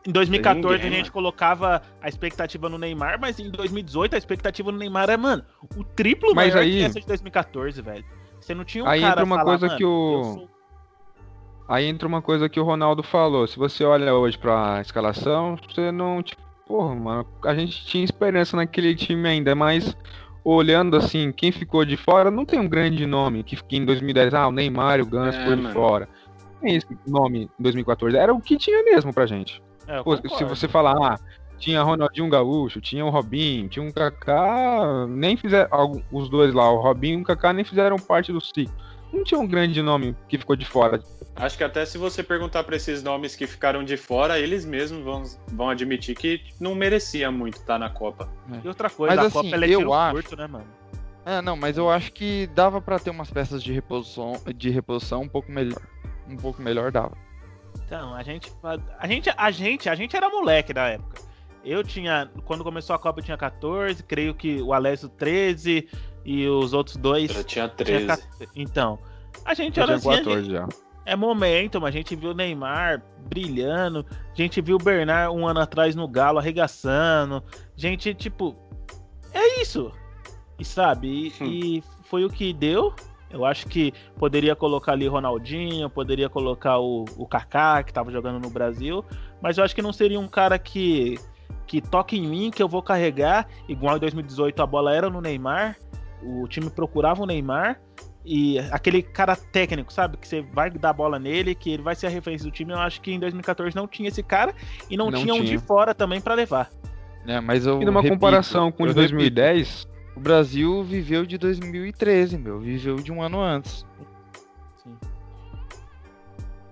Em 0.07 0.11
2014 0.12 0.76
Ninguém, 0.76 0.88
a 0.88 0.90
gente 0.96 1.00
mano. 1.07 1.12
colocava 1.12 1.83
a 2.00 2.09
expectativa 2.09 2.68
no 2.68 2.76
Neymar, 2.78 3.18
mas 3.20 3.38
em 3.40 3.50
2018 3.50 4.14
a 4.14 4.18
expectativa 4.18 4.70
no 4.70 4.78
Neymar 4.78 5.11
é, 5.11 5.16
mano, 5.16 5.44
o 5.76 5.83
triplo 5.85 6.35
Mas 6.35 6.52
maior 6.55 6.62
aí- 6.64 6.78
que 6.78 6.85
essa 6.85 7.00
de 7.00 7.07
2014, 7.07 7.81
velho. 7.83 8.05
Você 8.40 8.55
não 8.55 8.64
tinha 8.64 8.83
um 8.85 8.88
Aí 8.88 9.00
cara 9.00 9.12
entra 9.12 9.24
uma 9.24 9.37
falar, 9.37 9.44
coisa 9.50 9.66
"Mano, 9.66 9.78
que 9.78 9.85
o- 9.85 10.12
eu 10.18 10.24
sou- 10.24 10.50
Aí 11.72 11.87
entra 11.87 12.06
uma 12.06 12.20
coisa 12.20 12.50
que 12.50 12.61
o 12.61 12.64
Ronaldo 12.64 13.02
falou. 13.02 13.46
Se 13.46 13.58
você 13.58 13.82
olha 13.82 14.14
hoje 14.14 14.37
pra 14.37 14.82
escalação, 14.82 15.56
você 15.56 15.90
não. 15.90 16.22
Tipo, 16.22 16.42
porra, 16.66 16.94
mano, 16.94 17.26
a 17.46 17.54
gente 17.54 17.87
tinha 17.87 18.04
esperança 18.04 18.54
naquele 18.58 18.94
time 18.94 19.26
ainda, 19.26 19.54
mas 19.54 19.96
olhando 20.44 20.98
assim, 20.98 21.32
quem 21.32 21.50
ficou 21.50 21.82
de 21.87 21.96
fora 21.96 22.30
não 22.30 22.44
tem 22.44 22.61
um 22.61 22.68
grande 22.68 23.06
nome 23.06 23.42
que 23.42 23.56
em 23.74 23.87
2010. 23.87 24.35
Ah, 24.35 24.48
o 24.48 24.52
Neymar, 24.52 25.00
o 25.00 25.06
Gans 25.06 25.35
É, 25.35 25.38
ficou 25.38 25.56
de 25.56 25.62
mano. 25.62 25.74
fora. 25.74 26.08
Não 26.52 26.61
tem 26.61 26.76
esse 26.76 26.98
nome 27.06 27.44
em 27.44 27.62
2014. 27.62 28.18
Era 28.18 28.35
o 28.35 28.40
que 28.42 28.58
tinha 28.58 28.85
mesmo 28.85 29.11
pra 29.11 29.24
gente. 29.24 29.62
É, 29.87 30.02
Pô, 30.02 30.14
se 30.14 30.44
você 30.44 30.68
falar, 30.68 30.94
ah, 31.02 31.18
tinha 31.56 31.82
Ronaldinho 31.82 32.28
Gaúcho, 32.28 32.82
tinha 32.82 33.02
o 33.02 33.08
Robinho, 33.08 33.66
tinha 33.70 33.82
um 33.82 33.90
Kaká, 33.90 35.06
nem 35.08 35.38
fizeram. 35.38 36.02
Os 36.12 36.28
dois 36.28 36.52
lá, 36.52 36.70
o 36.70 36.82
Robinho 36.82 37.20
e 37.20 37.22
o 37.22 37.24
Kaká, 37.24 37.50
nem 37.54 37.64
fizeram 37.64 37.96
parte 37.96 38.30
do 38.30 38.42
ciclo. 38.42 38.74
Não 39.11 39.24
tinha 39.24 39.40
um 39.40 39.46
grande 39.46 39.80
nome 39.80 40.14
que 40.28 40.37
ficou 40.37 40.54
de 40.54 40.66
fora. 40.66 41.00
Acho 41.34 41.56
que 41.56 41.64
até 41.64 41.84
se 41.86 41.96
você 41.96 42.22
perguntar 42.22 42.62
pra 42.64 42.76
esses 42.76 43.02
nomes 43.02 43.34
que 43.34 43.46
ficaram 43.46 43.82
de 43.82 43.96
fora, 43.96 44.38
eles 44.38 44.64
mesmos 44.66 45.02
vão, 45.02 45.22
vão 45.48 45.70
admitir 45.70 46.14
que 46.14 46.42
não 46.60 46.74
merecia 46.74 47.30
muito 47.30 47.54
estar 47.56 47.78
na 47.78 47.88
Copa. 47.88 48.28
E 48.62 48.68
outra 48.68 48.90
coisa, 48.90 49.16
Mas, 49.16 49.24
a 49.24 49.28
assim, 49.28 49.50
Copa 49.50 49.56
ela 49.56 49.64
é 49.64 49.68
eu 49.70 49.94
acho- 49.94 50.14
curto, 50.14 50.36
né, 50.36 50.46
mano? 50.46 50.66
É, 51.24 51.40
não, 51.40 51.56
mas 51.56 51.78
eu 51.78 51.88
acho 51.88 52.12
que 52.12 52.48
dava 52.48 52.80
pra 52.80 52.98
ter 52.98 53.10
umas 53.10 53.30
peças 53.30 53.62
de 53.62 53.72
reposição, 53.72 54.32
de 54.54 54.70
reposição 54.70 55.22
um 55.22 55.28
pouco 55.28 55.50
melhor. 55.50 55.80
Um 56.28 56.36
pouco 56.36 56.60
melhor 56.60 56.90
dava. 56.92 57.16
Então, 57.86 58.14
a 58.14 58.22
gente, 58.22 58.52
a 58.98 59.06
gente, 59.06 59.30
a 59.36 59.50
gente, 59.50 59.88
a 59.88 59.94
gente 59.94 60.16
era 60.16 60.28
moleque 60.28 60.74
na 60.74 60.88
época. 60.88 61.22
Eu 61.64 61.82
tinha, 61.84 62.28
quando 62.44 62.64
começou 62.64 62.94
a 62.94 62.98
Copa 62.98 63.20
eu 63.20 63.24
tinha 63.24 63.36
14, 63.38 64.02
creio 64.02 64.34
que 64.34 64.60
o 64.60 64.72
Alessio 64.72 65.08
13 65.08 65.88
e 66.24 66.46
os 66.48 66.72
outros 66.72 66.96
dois 66.96 67.30
Eu 67.30 67.44
tinha 67.44 67.68
tinha 67.68 67.68
13. 67.68 68.06
14. 68.06 68.28
Então, 68.56 68.98
a 69.44 69.54
gente 69.54 69.78
Eu 69.78 69.84
era 69.84 69.98
tinha 69.98 70.12
assim, 70.12 70.20
a 70.20 70.24
14 70.24 70.44
gente- 70.44 70.52
já. 70.52 70.68
É 71.04 71.16
momento, 71.16 71.80
mas 71.80 71.94
a 71.94 71.98
gente 71.98 72.14
viu 72.14 72.30
o 72.30 72.34
Neymar 72.34 73.02
brilhando, 73.28 74.06
a 74.10 74.34
gente 74.34 74.60
viu 74.60 74.76
o 74.76 74.82
Bernard 74.82 75.34
um 75.36 75.46
ano 75.46 75.60
atrás 75.60 75.94
no 75.94 76.06
Galo 76.06 76.38
arregaçando, 76.38 77.42
gente, 77.76 78.14
tipo, 78.14 78.56
é 79.32 79.60
isso. 79.60 79.92
E 80.58 80.64
sabe, 80.64 81.32
e, 81.40 81.78
e 81.78 81.82
foi 82.04 82.24
o 82.24 82.30
que 82.30 82.52
deu. 82.52 82.94
Eu 83.30 83.46
acho 83.46 83.66
que 83.66 83.92
poderia 84.18 84.54
colocar 84.54 84.92
ali 84.92 85.08
Ronaldinho, 85.08 85.88
poderia 85.88 86.28
colocar 86.28 86.78
o, 86.78 87.04
o 87.16 87.26
Kaká, 87.26 87.82
que 87.82 87.92
tava 87.92 88.12
jogando 88.12 88.38
no 88.38 88.50
Brasil, 88.50 89.02
mas 89.40 89.56
eu 89.56 89.64
acho 89.64 89.74
que 89.74 89.80
não 89.80 89.92
seria 89.92 90.20
um 90.20 90.28
cara 90.28 90.58
que 90.58 91.18
que 91.66 91.80
toque 91.80 92.18
em 92.18 92.26
mim, 92.26 92.50
que 92.50 92.62
eu 92.62 92.68
vou 92.68 92.82
carregar, 92.82 93.48
igual 93.66 93.96
em 93.96 94.00
2018 94.00 94.62
a 94.62 94.66
bola 94.66 94.94
era 94.94 95.08
no 95.08 95.22
Neymar, 95.22 95.78
o 96.22 96.46
time 96.46 96.68
procurava 96.68 97.22
o 97.22 97.26
Neymar, 97.26 97.80
e 98.24 98.58
aquele 98.70 99.02
cara 99.02 99.35
técnico, 99.37 99.92
sabe? 99.92 100.16
Que 100.16 100.26
você 100.28 100.42
vai 100.42 100.70
dar 100.70 100.90
a 100.90 100.92
bola 100.92 101.18
nele, 101.18 101.54
que 101.54 101.70
ele 101.72 101.82
vai 101.82 101.94
ser 101.94 102.06
a 102.06 102.11
referência 102.11 102.48
do 102.48 102.52
time. 102.52 102.72
Eu 102.72 102.78
acho 102.78 103.00
que 103.00 103.12
em 103.12 103.18
2014 103.18 103.74
não 103.74 103.87
tinha 103.88 104.08
esse 104.08 104.22
cara 104.22 104.54
e 104.88 104.96
não, 104.96 105.11
Não 105.11 105.20
tinha 105.20 105.35
um 105.35 105.40
de 105.40 105.48
tinha. 105.48 105.61
fora 105.61 105.94
também 105.94 106.20
pra 106.20 106.35
levar. 106.35 106.70
É, 107.26 107.40
mas 107.40 107.66
eu 107.66 107.80
E 107.80 107.85
numa 107.85 108.00
repito, 108.00 108.16
comparação 108.16 108.70
com 108.72 108.85
de 108.85 108.92
repito, 108.92 109.00
2010, 109.14 109.87
o 110.16 110.20
Brasil 110.20 110.82
viveu 110.85 111.24
de 111.26 111.37
2013, 111.38 112.37
meu. 112.38 112.58
Viveu 112.61 112.96
de 112.96 113.11
um 113.12 113.22
ano 113.22 113.40
antes. 113.40 113.87
Sim. 114.82 114.96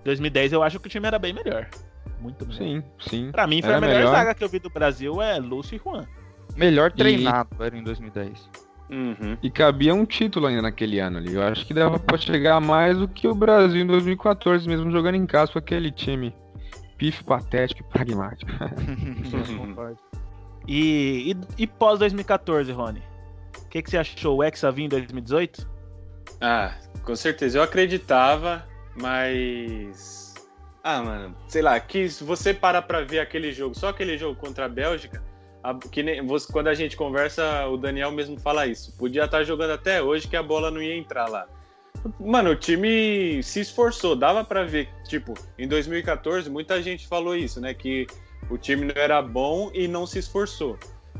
2010 0.03 0.53
eu 0.53 0.63
acho 0.63 0.79
que 0.79 0.87
o 0.87 0.89
time 0.89 1.07
era 1.07 1.19
bem 1.19 1.33
melhor. 1.33 1.67
Muito 2.19 2.45
melhor. 2.45 2.57
sim, 2.57 2.83
sim. 2.99 3.31
Pra 3.31 3.47
mim 3.47 3.61
foi 3.61 3.69
Era 3.71 3.77
a 3.77 3.81
melhor, 3.81 3.97
melhor. 3.99 4.11
zaga 4.11 4.33
que 4.35 4.43
eu 4.43 4.49
vi 4.49 4.59
do 4.59 4.69
Brasil 4.69 5.21
é 5.21 5.37
Lúcio 5.39 5.75
e 5.75 5.79
Juan. 5.83 6.05
Melhor 6.55 6.91
treinado 6.91 7.49
era 7.63 7.75
em 7.77 7.83
2010. 7.83 8.49
Uhum. 8.91 9.37
E 9.41 9.49
cabia 9.49 9.95
um 9.95 10.05
título 10.05 10.47
ainda 10.47 10.63
naquele 10.63 10.99
ano 10.99 11.17
ali. 11.17 11.33
Eu 11.33 11.43
acho 11.43 11.65
que 11.65 11.73
dava 11.73 11.97
pra 11.97 12.17
chegar 12.17 12.59
mais 12.59 12.97
do 12.97 13.07
que 13.07 13.27
o 13.27 13.33
Brasil 13.33 13.81
em 13.81 13.87
2014, 13.87 14.67
mesmo 14.67 14.91
jogando 14.91 15.15
em 15.15 15.25
casa 15.25 15.53
com 15.53 15.59
aquele 15.59 15.91
time 15.91 16.35
pif 16.97 17.23
patético 17.23 17.81
e 17.81 17.91
pragmático. 17.91 18.51
E, 20.67 21.31
e, 21.31 21.63
e 21.63 21.65
pós 21.65 21.97
2014, 21.97 22.71
Rony? 22.71 23.01
O 23.65 23.67
que, 23.67 23.81
que 23.81 23.89
você 23.89 23.97
achou? 23.97 24.37
O 24.37 24.43
Hexa 24.43 24.71
vir 24.71 24.83
em 24.83 24.89
2018? 24.89 25.67
Ah, 26.39 26.75
com 27.03 27.15
certeza. 27.15 27.57
Eu 27.57 27.63
acreditava, 27.63 28.63
mas. 28.95 30.35
Ah, 30.83 31.01
mano, 31.01 31.35
sei 31.47 31.63
lá, 31.63 31.79
que 31.79 32.07
se 32.07 32.23
você 32.23 32.53
parar 32.53 32.83
pra 32.83 33.01
ver 33.01 33.19
aquele 33.19 33.51
jogo, 33.51 33.73
só 33.73 33.89
aquele 33.89 34.19
jogo 34.19 34.39
contra 34.39 34.65
a 34.65 34.69
Bélgica, 34.69 35.23
que 35.91 36.01
nem, 36.03 36.25
você- 36.25 36.51
quando 36.51 36.67
a 36.67 36.73
gente 36.73 36.95
conversa, 36.97 37.67
o 37.67 37.77
Daniel 37.77 38.11
mesmo 38.11 38.39
fala 38.39 38.65
isso. 38.67 38.93
Podia 38.97 39.25
estar 39.25 39.43
jogando 39.43 39.71
até 39.71 40.01
hoje 40.01 40.27
que 40.27 40.35
a 40.35 40.43
bola 40.43 40.71
não 40.71 40.81
ia 40.81 40.95
entrar 40.95 41.27
lá. 41.29 41.47
Mano, 42.19 42.51
o 42.51 42.55
time 42.55 43.41
se 43.43 43.59
esforçou, 43.59 44.15
dava 44.15 44.43
pra 44.43 44.63
ver. 44.63 44.89
Tipo, 45.07 45.33
em 45.57 45.67
2014, 45.67 46.49
muita 46.49 46.81
gente 46.81 47.07
falou 47.07 47.35
isso, 47.35 47.61
né? 47.61 47.73
Que 47.73 48.07
o 48.49 48.57
time 48.57 48.85
não 48.85 48.99
era 49.01 49.21
bom 49.21 49.69
e 49.73 49.87
não 49.87 50.07
se 50.07 50.17
esforçou. 50.19 50.77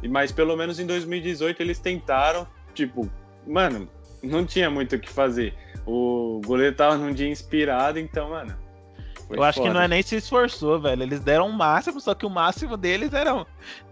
Mas 0.09 0.31
pelo 0.31 0.55
menos 0.57 0.79
em 0.79 0.85
2018 0.87 1.61
eles 1.61 1.77
tentaram. 1.77 2.47
Tipo, 2.73 3.07
mano, 3.45 3.87
não 4.23 4.43
tinha 4.45 4.69
muito 4.71 4.95
o 4.95 4.99
que 4.99 5.09
fazer. 5.09 5.53
O 5.85 6.41
goleiro 6.45 6.75
tava 6.75 6.97
num 6.97 7.13
dia 7.13 7.27
inspirado, 7.27 7.99
então, 7.99 8.29
mano. 8.29 8.55
Foi 9.31 9.37
Eu 9.39 9.43
acho 9.43 9.59
que 9.61 9.67
foda. 9.67 9.73
não 9.73 9.81
é 9.81 9.87
nem 9.87 10.01
se 10.01 10.15
esforçou, 10.15 10.79
velho. 10.79 11.03
Eles 11.03 11.19
deram 11.21 11.47
o 11.47 11.53
máximo, 11.53 11.99
só 12.01 12.13
que 12.13 12.25
o 12.25 12.29
máximo 12.29 12.75
deles 12.77 13.13
eram, 13.13 13.45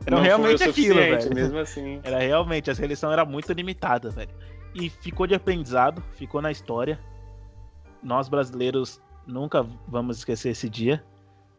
eram 0.06 0.18
Não 0.18 0.24
realmente 0.24 0.64
aquilo, 0.64 0.96
velho. 0.96 1.34
Mesmo 1.34 1.58
assim. 1.60 2.00
Era 2.04 2.20
realmente, 2.20 2.70
a 2.70 2.76
seleção 2.76 3.12
era 3.12 3.24
muito 3.26 3.52
limitada, 3.54 4.10
velho. 4.10 4.30
E 4.76 4.90
ficou 4.90 5.26
de 5.26 5.34
aprendizado, 5.36 6.04
ficou 6.14 6.42
na 6.42 6.52
história. 6.52 7.00
Nós 8.04 8.28
brasileiros 8.30 9.02
nunca 9.26 9.66
vamos 9.88 10.18
esquecer 10.18 10.50
esse 10.50 10.70
dia. 10.70 11.04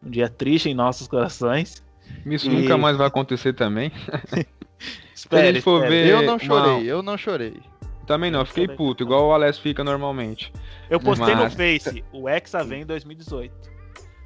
Um 0.03 0.09
dia 0.09 0.29
triste 0.29 0.69
em 0.69 0.73
nossos 0.73 1.07
corações. 1.07 1.83
Isso 2.25 2.47
E- 2.47 2.61
nunca 2.61 2.77
mais 2.77 2.97
vai 2.97 3.07
acontecer 3.07 3.53
também. 3.53 3.91
Espere, 5.13 5.53
gente 5.53 5.61
for 5.61 5.83
espere. 5.83 6.03
ver- 6.03 6.09
Eu 6.13 6.21
não 6.23 6.33
uma- 6.33 6.39
chorei, 6.39 6.91
eu 6.91 7.03
não 7.03 7.17
chorei. 7.17 7.61
Também 8.07 8.31
não, 8.31 8.43
fiquei 8.43 8.67
puto, 8.67 9.03
igual 9.03 9.27
o 9.27 9.33
Alex 9.33 9.59
fica 9.59 9.83
normalmente. 9.83 10.51
Eu 10.89 10.99
postei 10.99 11.35
no 11.35 11.43
Mas- 11.43 11.53
Face, 11.53 12.03
o 12.11 12.27
Hexa 12.27 12.63
vem 12.63 12.81
em 12.81 12.85
2018. 12.85 13.70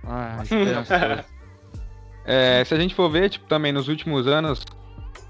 Ah. 0.08 1.24
É, 2.28 2.64
se 2.66 2.74
a 2.74 2.78
gente 2.80 2.96
for 2.96 3.10
ver, 3.10 3.30
tipo, 3.30 3.46
também 3.48 3.72
nos 3.72 3.88
últimos 3.88 4.26
anos, 4.28 4.66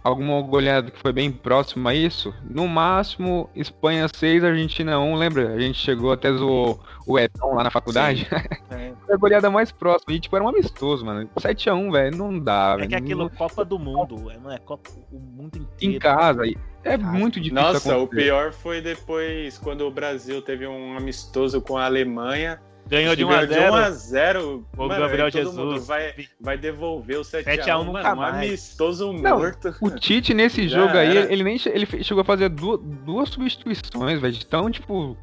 alguma 0.02 0.42
goleada 0.42 0.90
que 0.90 0.98
foi 1.00 1.12
bem 1.12 1.30
próxima 1.30 1.90
a 1.90 1.94
isso, 1.96 2.34
no 2.50 2.68
máximo, 2.70 3.50
Espanha 3.54 4.08
6, 4.08 4.44
Argentina 4.46 4.98
1, 4.98 5.16
lembra? 5.16 5.54
A 5.54 5.60
gente 5.60 5.78
chegou 5.78 6.14
até 6.14 6.32
zoou 6.32 6.80
o 7.06 7.20
Etão 7.20 7.54
lá 7.56 7.64
na 7.66 7.70
faculdade. 7.72 8.28
Foi 9.06 9.14
a 9.14 9.18
goleada 9.18 9.50
mais 9.52 9.72
próxima. 9.74 10.14
E, 10.14 10.20
tipo, 10.20 10.36
era 10.38 10.46
um 10.46 10.48
amistoso, 10.48 11.06
mano. 11.06 11.30
7x1, 11.38 11.92
velho, 11.92 12.16
não 12.18 12.40
dá, 12.40 12.74
É 12.74 12.78
velho. 12.78 12.90
que 12.90 12.96
aquilo 12.96 13.24
Não- 13.24 13.30
Copa 13.30 13.66
do 13.66 13.78
Mundo, 13.78 14.32
é, 14.32 14.38
não 14.38 14.50
é 14.52 14.58
Copa 14.58 14.90
o 15.12 15.20
mundo 15.20 15.58
inteiro. 15.58 15.96
Em 15.96 16.00
casa, 16.00 16.44
aí. 16.44 16.56
é 16.84 16.98
muito 16.98 17.40
difícil 17.42 17.62
Nossa, 17.62 17.90
o 17.90 18.04
acontecer. 18.04 18.24
pior 18.24 18.52
foi 18.54 18.80
depois 18.82 19.58
quando 19.58 19.82
o 19.82 19.92
Brasil 19.92 20.42
teve 20.42 20.66
um 20.66 20.96
amistoso 20.98 21.62
com 21.62 21.78
a 21.78 21.86
Alemanha. 21.86 22.60
Ganhou 22.88 23.16
de 23.16 23.26
Ganhou 23.26 23.42
1x0. 23.48 23.72
1 23.72 23.76
a 23.76 23.90
0 23.92 24.66
O 24.78 24.88
Mano, 24.88 25.00
Gabriel 25.02 25.30
Jesus. 25.32 25.56
mundo 25.58 25.82
vai, 25.82 26.14
vai 26.40 26.58
devolver 26.58 27.18
o 27.18 27.22
7x1. 27.22 27.44
7 27.44 27.70
a 27.72 27.80
1 27.80 27.84
nunca 27.84 28.02
mano, 28.04 28.16
um 28.16 28.16
mais. 28.18 28.36
amistoso 28.36 29.12
Não, 29.14 29.40
morto. 29.40 29.76
O 29.82 29.90
Tite, 29.90 30.34
nesse 30.34 30.68
Já 30.68 30.80
jogo 30.82 30.98
aí, 30.98 31.18
ele 31.18 31.44
nem 31.44 31.58
ele 31.66 32.04
chegou 32.04 32.22
a 32.22 32.26
fazer 32.26 32.50
duas, 32.50 32.80
duas 32.82 33.30
substituições, 33.30 34.20
velho. 34.22 34.34
de 34.34 34.46
Tão, 34.46 34.70
tipo, 34.70 35.18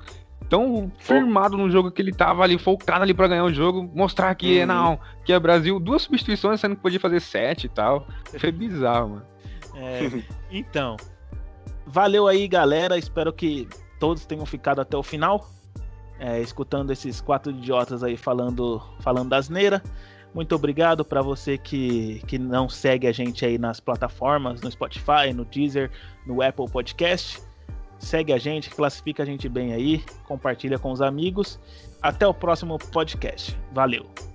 tão 0.48 0.90
firmado 0.98 1.56
no 1.56 1.70
jogo 1.70 1.92
que 1.92 2.02
ele 2.02 2.12
tava 2.12 2.42
ali, 2.42 2.58
focado 2.58 3.04
ali 3.04 3.14
pra 3.14 3.28
ganhar 3.28 3.44
o 3.44 3.54
jogo, 3.54 3.88
mostrar 3.94 4.34
que, 4.34 4.60
Uhum. 4.60 4.66
não, 4.66 5.00
que 5.24 5.32
é 5.32 5.38
Brasil, 5.38 5.78
duas 5.78 6.02
substituições, 6.02 6.60
sendo 6.60 6.74
que 6.74 6.82
podia 6.82 6.98
fazer 6.98 7.20
sete 7.20 7.66
e 7.66 7.68
tal. 7.68 8.06
Foi 8.38 8.50
bizarro, 8.50 9.08
mano. 9.10 9.26
É, 9.76 10.00
então, 10.50 10.96
valeu 11.86 12.26
aí, 12.26 12.46
galera. 12.48 12.98
Espero 12.98 13.32
que 13.32 13.68
todos 14.00 14.26
tenham 14.26 14.44
ficado 14.44 14.80
até 14.80 14.96
o 14.96 15.02
final, 15.02 15.46
é, 16.22 16.40
escutando 16.40 16.92
esses 16.92 17.20
quatro 17.20 17.50
idiotas 17.50 18.04
aí 18.04 18.16
falando, 18.16 18.80
falando 19.00 19.30
da 19.30 19.38
asneira. 19.38 19.82
Muito 20.32 20.54
obrigado 20.54 21.04
para 21.04 21.20
você 21.20 21.58
que, 21.58 22.22
que 22.28 22.38
não 22.38 22.68
segue 22.68 23.08
a 23.08 23.12
gente 23.12 23.44
aí 23.44 23.58
nas 23.58 23.80
plataformas, 23.80 24.62
no 24.62 24.70
Spotify, 24.70 25.32
no 25.34 25.44
Deezer, 25.44 25.90
no 26.24 26.40
Apple 26.40 26.70
Podcast. 26.70 27.42
Segue 27.98 28.32
a 28.32 28.38
gente, 28.38 28.70
classifica 28.70 29.24
a 29.24 29.26
gente 29.26 29.48
bem 29.48 29.74
aí, 29.74 30.02
compartilha 30.24 30.78
com 30.78 30.92
os 30.92 31.02
amigos. 31.02 31.58
Até 32.00 32.26
o 32.26 32.32
próximo 32.32 32.78
podcast. 32.78 33.58
Valeu! 33.72 34.31